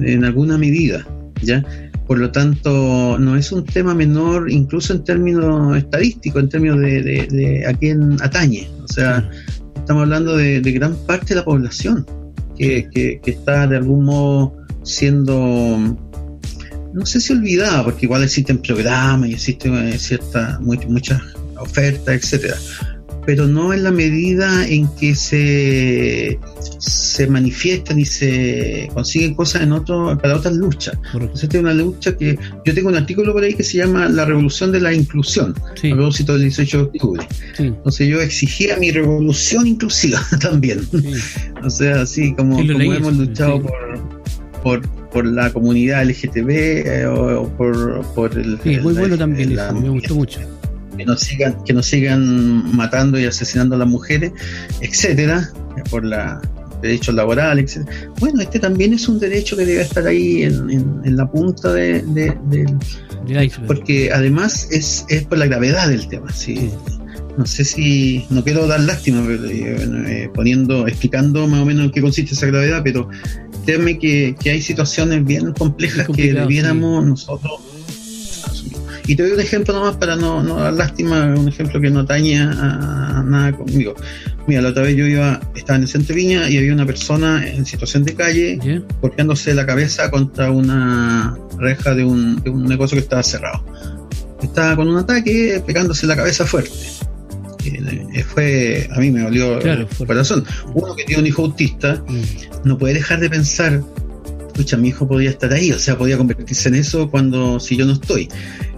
en 0.00 0.24
alguna 0.24 0.58
medida, 0.58 1.06
¿ya? 1.42 1.64
Por 2.06 2.18
lo 2.18 2.30
tanto, 2.30 3.18
no 3.18 3.36
es 3.36 3.52
un 3.52 3.64
tema 3.64 3.94
menor, 3.94 4.50
incluso 4.50 4.94
en 4.94 5.04
términos 5.04 5.76
estadísticos, 5.76 6.42
en 6.42 6.48
términos 6.48 6.80
de, 6.80 7.64
a 7.68 7.74
quién 7.74 8.16
atañe. 8.22 8.68
O 8.82 8.88
sea, 8.88 9.28
estamos 9.76 10.04
hablando 10.04 10.36
de, 10.36 10.60
gran 10.60 10.94
parte 11.06 11.30
de 11.30 11.34
la 11.36 11.44
población 11.44 12.06
que, 12.56 12.88
que 12.90 13.20
está 13.30 13.66
de 13.66 13.76
algún 13.76 14.04
modo 14.04 14.57
siendo 14.88 15.96
no 16.92 17.06
sé 17.06 17.20
si 17.20 17.32
olvidada, 17.32 17.84
porque 17.84 18.06
igual 18.06 18.24
existen 18.24 18.58
programas 18.58 19.28
y 19.28 19.34
existen 19.34 19.74
eh, 19.76 19.98
ciertas, 19.98 20.60
muchas 20.60 21.20
ofertas, 21.56 22.14
etcétera, 22.14 22.56
pero 23.26 23.46
no 23.46 23.74
en 23.74 23.84
la 23.84 23.90
medida 23.90 24.66
en 24.66 24.88
que 24.96 25.14
se, 25.14 26.38
se 26.78 27.26
manifiestan 27.26 27.98
y 27.98 28.06
se 28.06 28.88
consiguen 28.94 29.34
cosas 29.34 29.62
en 29.62 29.72
otro, 29.72 30.16
para 30.16 30.36
otras 30.36 30.54
luchas. 30.54 30.96
Entonces, 31.12 31.42
esta 31.42 31.58
es 31.58 31.62
una 31.62 31.74
lucha 31.74 32.16
que 32.16 32.38
yo 32.64 32.74
tengo 32.74 32.88
un 32.88 32.96
artículo 32.96 33.32
por 33.32 33.42
ahí 33.42 33.52
que 33.52 33.64
se 33.64 33.78
llama 33.78 34.08
La 34.08 34.24
Revolución 34.24 34.72
de 34.72 34.80
la 34.80 34.94
Inclusión, 34.94 35.54
a 35.60 35.94
propósito 35.94 36.32
del 36.32 36.42
18 36.42 36.76
de 36.78 36.82
octubre. 36.84 37.28
Entonces, 37.58 38.08
yo 38.08 38.20
exigía 38.20 38.78
mi 38.78 38.90
revolución 38.92 39.66
inclusiva 39.66 40.20
también. 40.40 40.80
o 41.62 41.68
sea, 41.68 42.00
así 42.00 42.32
como, 42.34 42.56
como 42.56 42.94
hemos 42.94 43.14
luchado 43.14 43.62
por 43.62 43.87
por, 44.62 44.88
por 45.10 45.26
la 45.26 45.52
comunidad 45.52 46.04
LGTB 46.04 46.50
eh, 46.50 47.06
o, 47.06 47.48
por, 47.56 48.04
por 48.14 48.38
el... 48.38 48.58
Sí, 48.62 48.78
muy 48.78 48.94
bueno 48.94 49.16
también 49.16 49.54
me 49.54 49.88
gustó 49.88 50.14
mucho. 50.14 50.40
Que 50.96 51.04
nos 51.04 51.20
sigan, 51.20 51.62
que 51.64 51.72
nos 51.72 51.86
sigan 51.86 52.74
matando 52.74 53.20
y 53.20 53.24
asesinando 53.24 53.76
a 53.76 53.78
las 53.78 53.88
mujeres, 53.88 54.32
etcétera, 54.80 55.48
por 55.90 56.04
la 56.04 56.40
derechos 56.82 57.14
laborales, 57.14 57.76
etcétera. 57.76 58.10
Bueno, 58.20 58.40
este 58.40 58.58
también 58.58 58.92
es 58.92 59.08
un 59.08 59.18
derecho 59.18 59.56
que 59.56 59.64
debe 59.64 59.82
estar 59.82 60.06
ahí 60.06 60.42
en, 60.42 60.70
en, 61.04 61.16
la 61.16 61.30
punta 61.30 61.72
de, 61.72 62.02
del... 62.02 62.76
porque 63.66 64.10
además 64.12 64.68
es, 64.70 65.04
es 65.08 65.24
por 65.24 65.38
la 65.38 65.46
gravedad 65.46 65.88
del 65.88 66.08
tema, 66.08 66.32
sí. 66.32 66.70
no 67.36 67.46
sé 67.46 67.64
si, 67.64 68.26
no 68.30 68.42
quiero 68.44 68.66
dar 68.66 68.80
lástima 68.80 69.24
eh, 69.28 69.76
eh, 70.06 70.30
poniendo, 70.34 70.86
explicando 70.86 71.46
más 71.46 71.60
o 71.60 71.64
menos 71.64 71.86
en 71.86 71.90
qué 71.92 72.00
consiste 72.00 72.34
esa 72.34 72.46
gravedad, 72.46 72.82
pero 72.84 73.08
créeme 73.68 73.98
que, 73.98 74.34
hay 74.46 74.62
situaciones 74.62 75.22
bien 75.26 75.52
complejas 75.52 76.08
que 76.08 76.32
debiéramos 76.32 77.04
nosotros 77.04 77.60
y 79.06 79.14
te 79.14 79.22
doy 79.22 79.32
un 79.32 79.40
ejemplo 79.40 79.74
nomás 79.74 79.96
para 79.96 80.16
no, 80.16 80.42
dar 80.42 80.72
lástima, 80.72 81.34
un 81.34 81.48
ejemplo 81.48 81.78
que 81.78 81.90
no 81.90 82.06
taña 82.06 82.50
a, 82.50 83.22
nada 83.22 83.52
conmigo. 83.52 83.94
Mira, 84.46 84.62
la 84.62 84.70
otra 84.70 84.84
vez 84.84 84.96
yo 84.96 85.06
iba, 85.06 85.40
estaba 85.54 85.76
en 85.76 85.82
el 85.82 85.88
centro 85.88 86.14
de 86.14 86.20
Viña 86.20 86.48
y 86.48 86.56
había 86.56 86.72
una 86.72 86.86
persona 86.86 87.46
en 87.46 87.66
situación 87.66 88.04
de 88.04 88.14
calle 88.14 88.58
golpeándose 89.02 89.52
la 89.52 89.66
cabeza 89.66 90.10
contra 90.10 90.50
una 90.50 91.36
reja 91.58 91.94
de 91.94 92.04
un, 92.04 92.42
de 92.42 92.48
un 92.48 92.64
negocio 92.64 92.96
que 92.96 93.02
estaba 93.02 93.22
cerrado. 93.22 93.62
Estaba 94.42 94.76
con 94.76 94.88
un 94.88 94.96
ataque, 94.96 95.62
pegándose 95.66 96.06
la 96.06 96.16
cabeza 96.16 96.46
fuerte. 96.46 96.72
Eh, 98.14 98.22
fue, 98.22 98.88
a 98.90 98.98
mí 98.98 99.10
me 99.10 99.22
dolió 99.22 99.60
el 99.60 99.86
corazón. 100.06 100.44
Uno 100.74 100.94
que 100.94 101.04
tiene 101.04 101.22
un 101.22 101.26
hijo 101.26 101.42
autista 101.42 102.02
mm. 102.06 102.68
no 102.68 102.78
puede 102.78 102.94
dejar 102.94 103.20
de 103.20 103.30
pensar, 103.30 103.82
escucha, 104.46 104.76
mi 104.76 104.88
hijo 104.88 105.06
podría 105.06 105.30
estar 105.30 105.52
ahí, 105.52 105.70
o 105.72 105.78
sea, 105.78 105.96
podía 105.96 106.16
convertirse 106.16 106.68
en 106.68 106.76
eso 106.76 107.10
cuando 107.10 107.60
si 107.60 107.76
yo 107.76 107.86
no 107.86 107.92
estoy. 107.92 108.28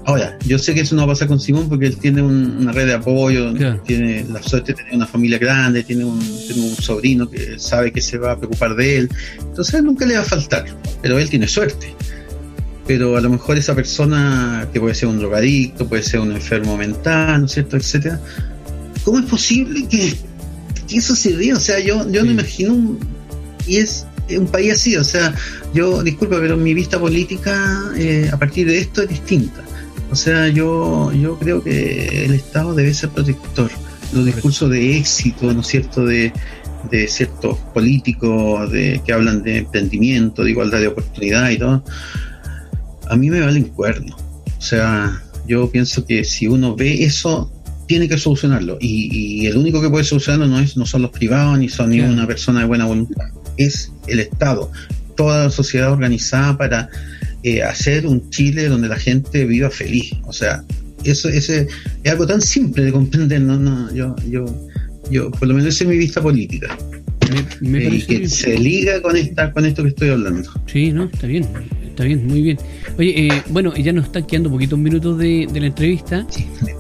Ahora, 0.05 0.37
yo 0.47 0.59
sé 0.59 0.75
que 0.75 0.81
eso 0.81 0.95
no 0.95 1.03
va 1.03 1.13
a 1.13 1.15
pasar 1.15 1.29
con 1.29 1.39
Simón 1.39 1.69
porque 1.69 1.87
él 1.87 1.97
tiene 1.97 2.23
una 2.23 2.73
red 2.73 2.87
de 2.87 2.95
apoyo, 2.95 3.53
tiene 3.85 4.25
la 4.31 4.43
suerte 4.43 4.73
de 4.73 4.79
tener 4.79 4.95
una 4.95 5.07
familia 5.07 5.39
grande, 5.39 5.83
tiene 5.85 6.05
un, 6.05 6.19
tiene 6.19 6.63
un 6.63 6.77
sobrino 6.77 7.31
que 7.31 7.59
sabe 7.59 7.93
que 7.93 8.01
se 8.01 8.19
va 8.19 8.33
a 8.33 8.37
preocupar 8.37 8.75
de 8.75 8.99
él, 8.99 9.11
entonces 9.39 9.83
nunca 9.83 10.07
le 10.07 10.15
va 10.15 10.23
a 10.23 10.25
faltar, 10.25 10.65
pero 11.03 11.19
él 11.19 11.29
tiene 11.29 11.47
suerte 11.47 11.95
pero 12.91 13.17
a 13.17 13.21
lo 13.21 13.31
mejor 13.31 13.57
esa 13.57 13.73
persona 13.77 14.67
que 14.73 14.81
puede 14.81 14.97
ser 14.97 15.09
un 15.09 15.21
drogadicto, 15.21 15.87
puede 15.87 16.03
ser 16.03 16.19
un 16.19 16.33
enfermo 16.33 16.77
mental, 16.77 17.39
¿no 17.39 17.47
es 17.47 17.53
cierto?, 17.53 17.77
etcétera, 17.77 18.21
¿cómo 19.05 19.19
es 19.19 19.27
posible 19.27 19.87
que, 19.89 20.15
eso 20.95 21.15
se 21.15 21.37
dé? 21.37 21.53
O 21.53 21.61
sea, 21.61 21.79
yo, 21.79 22.11
yo 22.11 22.25
no 22.25 22.33
imagino 22.33 22.97
y 23.67 23.77
es, 23.77 24.07
un 24.37 24.47
país 24.47 24.75
así, 24.75 24.97
o 24.97 25.03
sea, 25.03 25.35
yo, 25.75 26.05
disculpa, 26.05 26.39
pero 26.41 26.57
mi 26.57 26.73
vista 26.73 27.01
política 27.01 27.93
eh, 27.97 28.31
a 28.33 28.39
partir 28.39 28.69
de 28.69 28.79
esto 28.79 29.03
es 29.03 29.09
distinta. 29.09 29.63
O 30.11 30.15
sea, 30.15 30.49
yo, 30.49 31.13
yo 31.13 31.37
creo 31.39 31.63
que 31.63 32.25
el 32.27 32.35
Estado 32.35 32.75
debe 32.75 32.95
ser 32.95 33.11
protector. 33.11 33.71
Los 34.13 34.25
discursos 34.25 34.71
de 34.71 34.97
éxito, 34.99 35.53
¿no 35.53 35.61
es 35.61 35.67
cierto?, 35.67 36.05
de, 36.05 36.33
de 36.91 37.09
ciertos 37.09 37.59
políticos 37.75 38.71
de, 38.71 39.01
que 39.05 39.13
hablan 39.13 39.43
de 39.43 39.59
emprendimiento, 39.59 40.45
de 40.45 40.51
igualdad 40.51 40.81
de 40.81 40.89
oportunidad 40.89 41.51
y 41.51 41.59
todo, 41.59 41.85
a 43.09 43.17
mí 43.17 43.31
me 43.31 43.41
valen 43.41 43.65
cuernos. 43.65 44.17
O 44.59 44.63
sea, 44.63 45.23
yo 45.47 45.71
pienso 45.71 46.07
que 46.07 46.25
si 46.25 46.47
uno 46.47 46.77
ve 46.77 47.05
eso, 47.05 47.51
tiene 47.91 48.09
que 48.09 48.19
solucionarlo. 48.19 48.79
Y, 48.81 49.47
el 49.47 49.57
único 49.57 49.83
que 49.83 49.91
puede 49.91 50.05
solucionarlo 50.05 50.47
no, 50.47 50.61
es, 50.61 50.77
no 50.77 50.87
son 50.87 51.03
los 51.03 51.11
privados 51.11 51.59
ni 51.59 51.69
son 51.69 51.91
ni 51.91 51.99
una 52.01 52.25
persona 52.25 52.61
de 52.61 52.67
buena 52.67 52.85
voluntad, 52.87 53.27
es 53.57 53.91
el 54.07 54.21
Estado, 54.21 54.71
toda 55.17 55.47
la 55.47 55.51
sociedad 55.51 55.91
organizada 55.91 56.57
para 56.57 56.89
eh, 57.43 57.65
hacer 57.65 58.07
un 58.07 58.31
Chile 58.31 58.69
donde 58.69 58.87
la 58.87 58.95
gente 58.95 59.45
viva 59.45 59.71
feliz. 59.71 60.13
O 60.23 60.33
sea, 60.33 60.63
eso, 61.03 61.29
ese 61.29 61.67
es 62.05 62.13
algo 62.13 62.29
tan 62.29 62.41
simple 62.41 62.85
de 62.85 62.93
comprender. 62.93 63.41
No, 63.41 63.59
no, 63.59 63.93
yo, 63.93 64.15
yo 64.29 64.45
yo, 65.11 65.29
por 65.33 65.49
lo 65.49 65.55
menos 65.55 65.75
esa 65.75 65.83
es 65.83 65.91
mi 65.91 65.99
vista 65.99 66.23
política. 66.23 66.79
Me, 67.61 67.87
eh, 67.87 68.05
que 68.07 68.29
se 68.29 68.57
liga 68.57 69.03
con 69.03 69.17
esta, 69.17 69.53
con 69.53 69.67
esto 69.67 69.83
que 69.83 69.89
estoy 69.89 70.11
hablando. 70.11 70.49
Sí, 70.67 70.93
no, 70.93 71.05
está 71.05 71.27
bien, 71.27 71.45
está 72.01 72.07
bien, 72.07 72.27
muy 72.27 72.41
bien. 72.41 72.59
Oye, 72.99 73.27
eh, 73.27 73.43
bueno, 73.51 73.75
ya 73.75 73.93
nos 73.93 74.07
están 74.07 74.25
quedando 74.25 74.51
poquitos 74.51 74.79
minutos 74.79 75.19
de, 75.19 75.47
la 75.53 75.67
entrevista. 75.67 76.27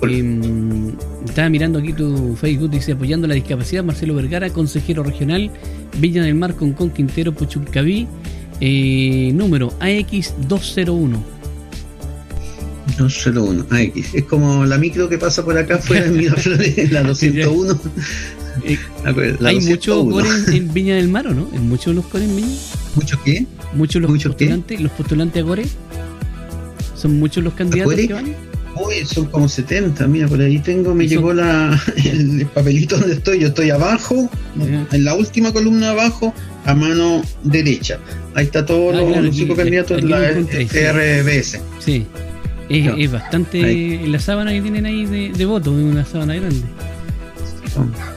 Em, 0.02 0.92
estaba 1.26 1.50
mirando 1.50 1.78
aquí 1.78 1.92
tu 1.92 2.34
Facebook, 2.36 2.70
dice 2.70 2.92
apoyando 2.92 3.26
la 3.26 3.34
discapacidad, 3.34 3.84
Marcelo 3.84 4.14
Vergara, 4.14 4.48
consejero 4.50 5.02
regional, 5.02 5.50
Villa 5.98 6.22
del 6.22 6.34
Mar 6.34 6.54
con 6.54 6.72
Con 6.72 6.90
Quintero, 6.90 7.34
Puchuncaví, 7.34 8.08
eh, 8.60 9.30
número 9.34 9.78
AX201. 9.78 11.18
201, 12.96 13.66
AX. 13.70 14.14
Es 14.14 14.24
como 14.24 14.64
la 14.64 14.78
micro 14.78 15.08
que 15.08 15.18
pasa 15.18 15.44
por 15.44 15.56
acá 15.56 15.78
fuera 15.78 16.06
de 16.06 16.16
Miraflores, 16.16 16.90
la 16.92 17.02
201. 17.02 17.78
Eh, 18.64 18.78
¿Hay 19.44 19.60
muchos 19.60 20.02
cores 20.04 20.48
en 20.48 20.72
Viña 20.72 20.96
del 20.96 21.08
Mar 21.08 21.26
o 21.26 21.34
no? 21.34 21.48
¿En 21.52 21.68
muchos 21.68 21.94
los 21.94 22.06
cores 22.06 22.28
en 22.28 22.36
Viña? 22.36 22.56
¿Muchos 22.94 23.20
qué? 23.24 23.46
¿Muchos 23.74 24.02
los 24.02 24.10
postulantes? 24.10 24.80
¿Los 24.80 24.92
postulantes 24.92 25.42
a 25.42 25.46
core? 25.46 25.64
¿Son 26.94 27.18
muchos 27.18 27.42
los 27.42 27.54
candidatos 27.54 27.94
que 27.94 28.12
van? 28.12 28.34
Uy, 28.76 29.04
son 29.04 29.26
como 29.26 29.48
70, 29.48 30.06
mira, 30.06 30.28
por 30.28 30.40
ahí 30.40 30.58
tengo, 30.58 30.94
me 30.94 31.06
llegó 31.06 31.32
la, 31.32 31.78
el 32.04 32.46
papelito 32.46 32.98
donde 32.98 33.14
estoy, 33.14 33.40
yo 33.40 33.48
estoy 33.48 33.70
abajo, 33.70 34.30
en 34.56 35.04
la 35.04 35.14
última 35.14 35.52
columna 35.52 35.90
abajo, 35.90 36.32
a 36.64 36.74
mano 36.74 37.22
derecha. 37.42 37.98
Ahí 38.34 38.46
está 38.46 38.64
todos 38.64 38.94
ah, 38.94 39.20
los, 39.20 39.36
cinco 39.36 39.56
candidatos 39.56 40.00
de 40.00 40.08
la 40.08 40.30
RBS. 40.30 41.60
Sí. 41.78 42.06
Es, 42.68 43.10
bastante 43.10 44.06
la 44.06 44.20
sábana 44.20 44.52
que 44.52 44.62
tienen 44.62 44.86
ahí 44.86 45.04
de, 45.04 45.32
de 45.36 45.44
votos, 45.44 45.76
es 45.76 45.84
una 45.84 46.04
sábana 46.04 46.36
grande. 46.36 46.62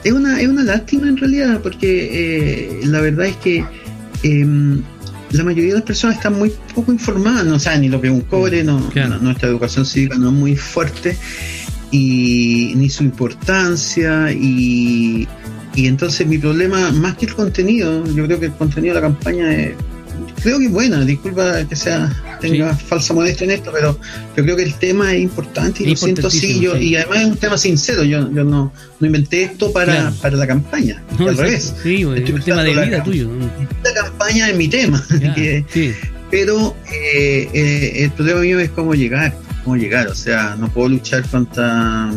Es 0.04 0.12
una, 0.12 0.40
es 0.40 0.48
una 0.48 0.62
lástima 0.62 1.08
en 1.08 1.16
realidad, 1.16 1.60
porque 1.62 2.80
eh, 2.80 2.80
la 2.84 3.00
verdad 3.00 3.26
es 3.26 3.36
que 3.36 3.64
em, 4.24 4.82
la 5.30 5.44
mayoría 5.44 5.70
de 5.70 5.78
las 5.78 5.86
personas 5.86 6.16
están 6.16 6.38
muy 6.38 6.52
poco 6.74 6.92
informadas, 6.92 7.44
no 7.44 7.58
saben 7.58 7.82
ni 7.82 7.88
lo 7.88 8.00
que 8.00 8.08
es 8.08 8.12
un 8.12 8.22
cobre, 8.22 8.62
no, 8.64 8.80
nuestra 9.20 9.48
educación 9.48 9.84
cívica 9.84 10.16
no 10.16 10.28
es 10.28 10.34
muy 10.34 10.56
fuerte, 10.56 11.16
y 11.90 12.72
ni 12.76 12.88
su 12.88 13.04
importancia, 13.04 14.32
y, 14.32 15.28
y 15.74 15.86
entonces 15.86 16.26
mi 16.26 16.38
problema, 16.38 16.90
más 16.92 17.16
que 17.16 17.26
el 17.26 17.34
contenido, 17.34 18.04
yo 18.14 18.26
creo 18.26 18.40
que 18.40 18.46
el 18.46 18.52
contenido 18.54 18.94
de 18.94 19.00
la 19.00 19.06
campaña 19.06 19.54
es 19.54 19.74
creo 20.44 20.58
que 20.58 20.66
es 20.66 20.70
buena, 20.70 21.00
disculpa 21.06 21.64
que 21.66 21.74
sea 21.74 22.12
tenga 22.38 22.76
falsa 22.76 23.14
modestia 23.14 23.46
en 23.46 23.52
esto, 23.52 23.70
pero 23.72 23.98
yo 24.36 24.42
creo 24.44 24.56
que 24.56 24.62
el 24.62 24.74
tema 24.74 25.14
es 25.14 25.22
importante 25.22 25.82
y 25.82 25.86
lo 25.90 25.96
siento 25.96 26.26
así, 26.26 26.60
yo, 26.60 26.76
y 26.76 26.96
además 26.96 27.20
es 27.20 27.26
un 27.28 27.36
tema 27.38 27.56
sincero, 27.56 28.04
yo, 28.04 28.30
yo 28.30 28.44
no, 28.44 28.70
no 29.00 29.06
inventé 29.06 29.44
esto 29.44 29.72
para, 29.72 30.10
para 30.20 30.36
la 30.36 30.46
campaña, 30.46 31.02
al 31.18 31.36
revés. 31.36 31.74
Sí, 31.82 32.02
es 32.02 32.30
un 32.30 32.42
tema 32.42 32.62
de 32.62 32.72
vida 32.72 33.02
tuyo. 33.02 33.30
La 33.82 33.94
campaña 33.94 34.50
es 34.50 34.56
mi 34.56 34.68
tema, 34.68 35.02
pero 36.30 36.76
eh, 36.92 37.48
eh, 37.54 37.92
el 38.04 38.10
problema 38.10 38.40
mío 38.40 38.60
es 38.60 38.68
cómo 38.68 38.94
llegar, 38.94 39.34
cómo 39.64 39.76
llegar, 39.76 40.08
o 40.08 40.14
sea, 40.14 40.56
no 40.58 40.68
puedo 40.68 40.90
luchar 40.90 41.26
contra 41.30 42.12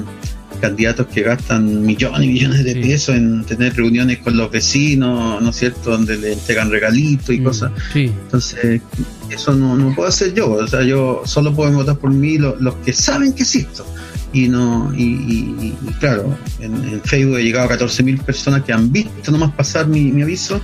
candidatos 0.58 1.08
que 1.08 1.22
gastan 1.22 1.86
millones 1.86 2.24
y 2.24 2.28
millones 2.28 2.64
de 2.64 2.76
pesos 2.76 3.16
en 3.16 3.44
tener 3.46 3.76
reuniones 3.76 4.20
con 4.20 4.36
los 4.38 4.52
vecinos, 4.52 5.42
¿no 5.42 5.50
es 5.50 5.56
cierto?, 5.56 5.92
donde 5.92 6.18
le 6.18 6.34
entregan 6.34 6.70
regalitos 6.70 7.30
y 7.30 7.40
mm, 7.40 7.44
cosas. 7.44 7.72
Entonces, 7.96 8.82
eso 9.30 9.54
no, 9.54 9.76
no 9.76 9.94
puedo 9.96 10.10
hacer 10.10 10.34
yo, 10.34 10.52
o 10.52 10.68
sea, 10.68 10.84
yo 10.84 11.22
solo 11.26 11.54
puedo 11.54 11.72
votar 11.72 11.98
por 11.98 12.12
mí 12.12 12.38
los, 12.38 12.76
que 12.86 12.94
saben 12.94 13.34
que 13.34 13.44
existo. 13.44 13.86
Y 14.34 14.50
no 14.50 14.94
y, 14.96 15.74
claro, 16.00 16.38
en, 16.60 17.02
Facebook 17.02 17.38
he 17.38 17.44
llegado 17.44 17.70
a 17.70 17.78
14.000 17.78 18.22
personas 18.24 18.64
que 18.64 18.74
han 18.74 18.92
visto 18.92 19.32
nomás 19.32 19.54
pasar 19.54 19.88
mi, 19.88 20.22
aviso 20.22 20.60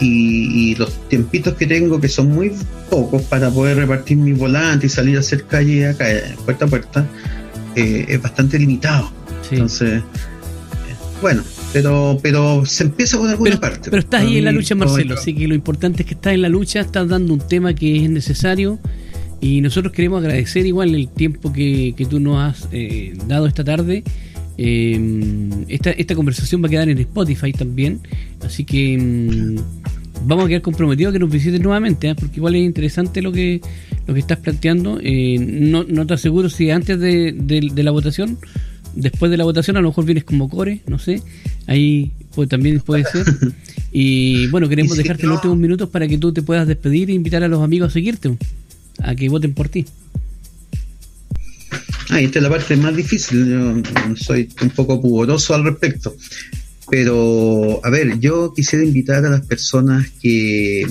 y, 0.00 0.74
los 0.76 1.08
tiempitos 1.08 1.54
que 1.54 1.66
tengo, 1.66 2.00
que 2.00 2.08
son 2.08 2.30
muy 2.30 2.52
pocos 2.88 3.22
para 3.22 3.50
poder 3.50 3.76
repartir 3.76 4.16
mi 4.16 4.32
volante 4.32 4.86
y 4.86 4.88
salir 4.88 5.16
a 5.16 5.20
hacer 5.20 5.44
calle 5.44 5.88
acá, 5.88 6.06
puerta 6.44 6.64
a 6.64 6.68
puerta, 6.68 7.06
eh, 7.74 8.06
es 8.08 8.22
bastante 8.22 8.58
limitado. 8.58 9.10
Entonces, 9.50 10.02
bueno, 11.22 11.42
pero 11.72 12.18
pero 12.22 12.64
se 12.66 12.84
empieza 12.84 13.18
por 13.18 13.28
alguna 13.28 13.58
parte. 13.58 13.90
Pero 13.90 14.00
estás 14.00 14.22
ahí 14.22 14.38
en 14.38 14.44
la 14.44 14.52
lucha, 14.52 14.74
Marcelo, 14.74 15.14
así 15.14 15.34
que 15.34 15.48
lo 15.48 15.54
importante 15.54 16.02
es 16.02 16.08
que 16.08 16.14
estás 16.14 16.34
en 16.34 16.42
la 16.42 16.48
lucha, 16.48 16.80
estás 16.80 17.08
dando 17.08 17.32
un 17.32 17.40
tema 17.40 17.74
que 17.74 18.04
es 18.04 18.10
necesario 18.10 18.78
y 19.40 19.60
nosotros 19.60 19.92
queremos 19.92 20.20
agradecer 20.22 20.66
igual 20.66 20.94
el 20.94 21.08
tiempo 21.08 21.52
que, 21.52 21.94
tú 22.08 22.20
nos 22.20 22.40
has 22.40 22.68
eh, 22.72 23.14
dado 23.26 23.46
esta 23.46 23.64
tarde. 23.64 24.02
Eh, 24.60 25.50
esta, 25.68 25.90
esta 25.90 26.16
conversación 26.16 26.62
va 26.62 26.66
a 26.66 26.70
quedar 26.70 26.88
en 26.88 26.98
Spotify 26.98 27.52
también, 27.52 28.00
así 28.44 28.64
que 28.64 28.98
mm, 28.98 29.56
vamos 30.24 30.44
a 30.44 30.48
quedar 30.48 30.62
comprometidos 30.62 31.10
a 31.10 31.12
que 31.12 31.18
nos 31.18 31.30
visites 31.30 31.60
nuevamente, 31.60 32.14
porque 32.14 32.36
igual 32.36 32.54
es 32.54 32.62
interesante 32.62 33.22
lo 33.22 33.32
que 33.32 33.60
lo 34.08 34.14
que 34.14 34.20
estás 34.20 34.38
planteando. 34.38 34.98
Eh, 35.02 35.36
no, 35.38 35.84
no 35.84 36.06
te 36.06 36.14
aseguro 36.14 36.48
si 36.48 36.70
antes 36.70 36.98
de, 36.98 37.72
la 37.76 37.90
votación, 37.90 38.38
después 38.94 39.30
de 39.30 39.36
la 39.36 39.44
votación, 39.44 39.76
a 39.76 39.80
lo 39.80 39.88
mejor 39.88 40.06
vienes 40.06 40.24
como 40.24 40.48
core, 40.48 40.80
no 40.86 40.98
sé. 40.98 41.22
Ahí 41.66 42.10
pues, 42.34 42.48
también 42.48 42.80
puede 42.80 43.04
ser. 43.04 43.24
Y 43.90 44.48
bueno, 44.48 44.68
queremos 44.68 44.98
dejarte 44.98 45.26
los 45.26 45.36
últimos 45.36 45.56
minutos 45.56 45.88
para 45.88 46.06
que 46.06 46.18
tú 46.18 46.30
te 46.30 46.42
puedas 46.42 46.68
despedir 46.68 47.08
e 47.08 47.14
invitar 47.14 47.42
a 47.42 47.48
los 47.48 47.62
amigos 47.62 47.88
a 47.88 47.90
seguirte, 47.90 48.36
a 48.98 49.14
que 49.14 49.30
voten 49.30 49.54
por 49.54 49.70
ti. 49.70 49.86
Ah, 52.10 52.20
esta 52.20 52.38
es 52.38 52.42
la 52.42 52.50
parte 52.50 52.76
más 52.76 52.94
difícil. 52.94 53.48
Yo 53.48 53.82
soy 54.16 54.48
un 54.60 54.70
poco 54.70 55.00
pudoroso 55.00 55.54
al 55.54 55.64
respecto. 55.64 56.14
Pero, 56.90 57.80
a 57.84 57.90
ver, 57.90 58.18
yo 58.18 58.52
quisiera 58.54 58.84
invitar 58.84 59.24
a 59.24 59.30
las 59.30 59.44
personas 59.46 60.08
que 60.20 60.86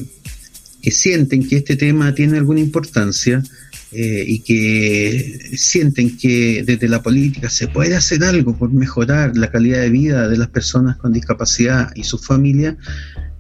que 0.81 0.91
sienten 0.91 1.45
que 1.45 1.57
este 1.57 1.75
tema 1.75 2.13
tiene 2.15 2.37
alguna 2.37 2.61
importancia 2.61 3.43
eh, 3.91 4.23
y 4.25 4.39
que 4.39 5.51
sienten 5.57 6.17
que 6.17 6.63
desde 6.65 6.87
la 6.87 7.01
política 7.01 7.49
se 7.49 7.67
puede 7.67 7.95
hacer 7.95 8.23
algo 8.23 8.57
por 8.57 8.71
mejorar 8.71 9.35
la 9.35 9.51
calidad 9.51 9.81
de 9.81 9.89
vida 9.89 10.29
de 10.29 10.37
las 10.37 10.47
personas 10.47 10.95
con 10.95 11.11
discapacidad 11.13 11.91
y 11.95 12.03
su 12.03 12.17
familia, 12.17 12.77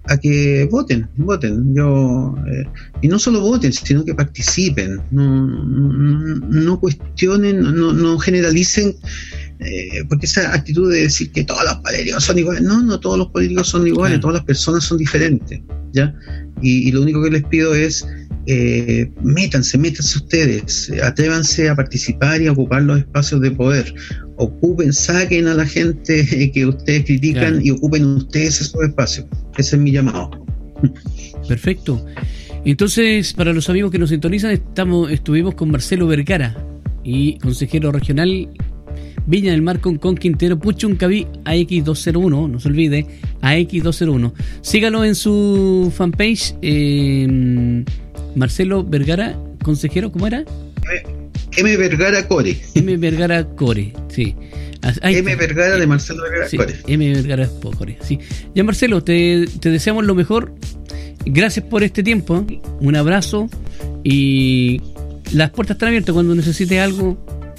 a 0.09 0.17
que 0.17 0.67
voten, 0.69 1.07
voten. 1.15 1.73
Yo 1.73 2.35
eh, 2.51 2.65
y 3.01 3.07
no 3.07 3.19
solo 3.19 3.39
voten, 3.39 3.71
sino 3.71 4.03
que 4.03 4.13
participen, 4.13 5.01
no, 5.11 5.47
no, 5.47 6.79
cuestionen, 6.81 7.61
no, 7.61 7.93
no 7.93 8.19
generalicen 8.19 8.95
eh, 9.59 10.03
porque 10.07 10.27
esa 10.27 10.53
actitud 10.53 10.91
de 10.91 11.01
decir 11.01 11.31
que 11.31 11.43
todos 11.43 11.63
los 11.63 11.75
políticos 11.77 12.23
son 12.23 12.37
iguales, 12.37 12.61
no, 12.61 12.81
no 12.81 12.99
todos 12.99 13.17
los 13.17 13.27
políticos 13.29 13.67
son 13.67 13.87
iguales, 13.87 14.19
todas 14.19 14.35
las 14.35 14.45
personas 14.45 14.83
son 14.83 14.99
diferentes, 14.99 15.61
¿ya? 15.93 16.13
Y, 16.61 16.91
lo 16.91 17.01
único 17.01 17.23
que 17.23 17.31
les 17.31 17.43
pido 17.45 17.73
es, 17.73 18.07
eh, 18.45 19.11
métanse, 19.23 19.77
métanse 19.77 20.19
ustedes, 20.19 20.91
atrévanse 21.03 21.69
a 21.69 21.75
participar 21.75 22.41
y 22.41 22.47
a 22.47 22.51
ocupar 22.51 22.83
los 22.83 22.99
espacios 22.99 23.41
de 23.41 23.51
poder, 23.51 23.93
ocupen, 24.37 24.93
saquen 24.93 25.47
a 25.47 25.55
la 25.55 25.65
gente 25.65 26.51
que 26.53 26.65
ustedes 26.65 27.05
critican 27.05 27.59
y 27.65 27.71
ocupen 27.71 28.05
ustedes 28.05 28.61
esos 28.61 28.83
espacios, 28.83 29.25
ese 29.57 29.75
es 29.75 29.81
mi 29.81 29.91
llamado. 29.91 30.29
Perfecto. 31.47 32.05
Entonces, 32.63 33.33
para 33.33 33.53
los 33.53 33.69
amigos 33.69 33.91
que 33.91 33.97
nos 33.97 34.09
sintonizan, 34.09 34.51
estamos, 34.51 35.09
estuvimos 35.11 35.55
con 35.55 35.71
Marcelo 35.71 36.05
Vergara 36.05 36.55
y 37.03 37.39
consejero 37.39 37.91
regional 37.91 38.49
Viña 39.27 39.51
del 39.51 39.61
Mar 39.61 39.79
con, 39.79 39.97
con 39.97 40.15
Quintero, 40.15 40.57
Puchuncaví, 40.57 41.27
AX201, 41.43 42.49
no 42.49 42.59
se 42.59 42.67
olvide, 42.67 43.05
AX201. 43.41 44.33
Sígalo 44.61 45.05
en 45.05 45.15
su 45.15 45.93
fanpage, 45.95 46.55
eh, 46.61 47.83
Marcelo 48.35 48.83
Vergara, 48.83 49.37
consejero, 49.63 50.11
¿cómo 50.11 50.27
era? 50.27 50.43
M. 51.57 51.77
Vergara 51.77 52.27
Core. 52.27 52.57
M. 52.75 52.97
Vergara 52.97 53.43
Core, 53.43 53.93
sí. 54.09 54.35
M. 55.01 55.35
Vergara 55.35 55.77
de 55.77 55.87
Marcelo 55.87 56.23
Vergara 56.23 56.49
Core. 56.49 56.75
M. 56.87 57.13
Vergara 57.13 57.49
Core, 57.77 57.97
sí. 58.01 58.19
Ya 58.55 58.63
Marcelo, 58.63 59.03
te, 59.03 59.45
te 59.59 59.69
deseamos 59.69 60.05
lo 60.05 60.15
mejor 60.15 60.53
gracias 61.25 61.65
por 61.65 61.83
este 61.83 62.03
tiempo. 62.03 62.45
Un 62.79 62.95
abrazo 62.95 63.49
y 64.03 64.81
las 65.33 65.49
puertas 65.51 65.75
están 65.75 65.89
abiertas 65.89 66.13
cuando 66.13 66.35
necesite 66.35 66.79
algo. 66.79 67.17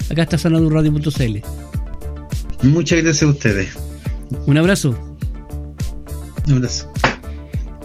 Acá 0.09 0.23
está 0.23 0.37
sanadurradio.cl. 0.37 1.58
Muchas 2.61 3.01
gracias 3.01 3.23
a 3.23 3.27
ustedes. 3.27 3.69
Un 4.45 4.57
abrazo. 4.57 4.95
Un 6.47 6.53
abrazo. 6.53 6.91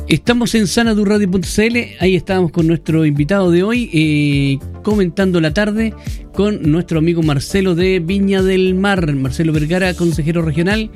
Estamos 0.08 0.54
en 0.54 0.66
sanadurradio.cl, 0.66 1.76
ahí 1.98 2.14
estábamos 2.14 2.50
con 2.50 2.66
nuestro 2.66 3.06
invitado 3.06 3.50
de 3.50 3.62
hoy, 3.62 3.88
eh, 3.94 4.58
comentando 4.82 5.40
la 5.40 5.54
tarde 5.54 5.94
con 6.34 6.70
nuestro 6.70 6.98
amigo 6.98 7.22
Marcelo 7.22 7.74
de 7.74 8.00
Viña 8.00 8.42
del 8.42 8.74
Mar, 8.74 9.14
Marcelo 9.14 9.54
Vergara, 9.54 9.94
consejero 9.94 10.42
regional, 10.42 10.90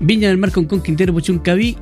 Viña 0.00 0.28
del 0.28 0.38
Mar 0.38 0.50
con 0.50 0.64
Conquintero 0.64 1.12
Pochuncaví, 1.12 1.76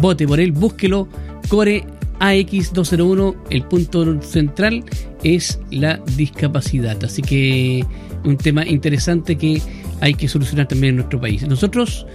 vote 0.00 0.26
por 0.28 0.38
él, 0.38 0.52
búsquelo, 0.52 1.08
Core 1.48 1.84
AX201, 2.20 3.36
el 3.50 3.62
punto 3.64 4.20
central 4.22 4.84
es 5.22 5.60
la 5.70 6.00
discapacidad, 6.16 7.02
así 7.04 7.22
que 7.22 7.84
un 8.24 8.36
tema 8.36 8.66
interesante 8.66 9.36
que 9.36 9.60
hay 10.00 10.14
que 10.14 10.28
solucionar 10.28 10.68
también 10.68 10.90
en 10.90 10.96
nuestro 10.96 11.20
país. 11.20 11.46
Nosotros 11.46 12.06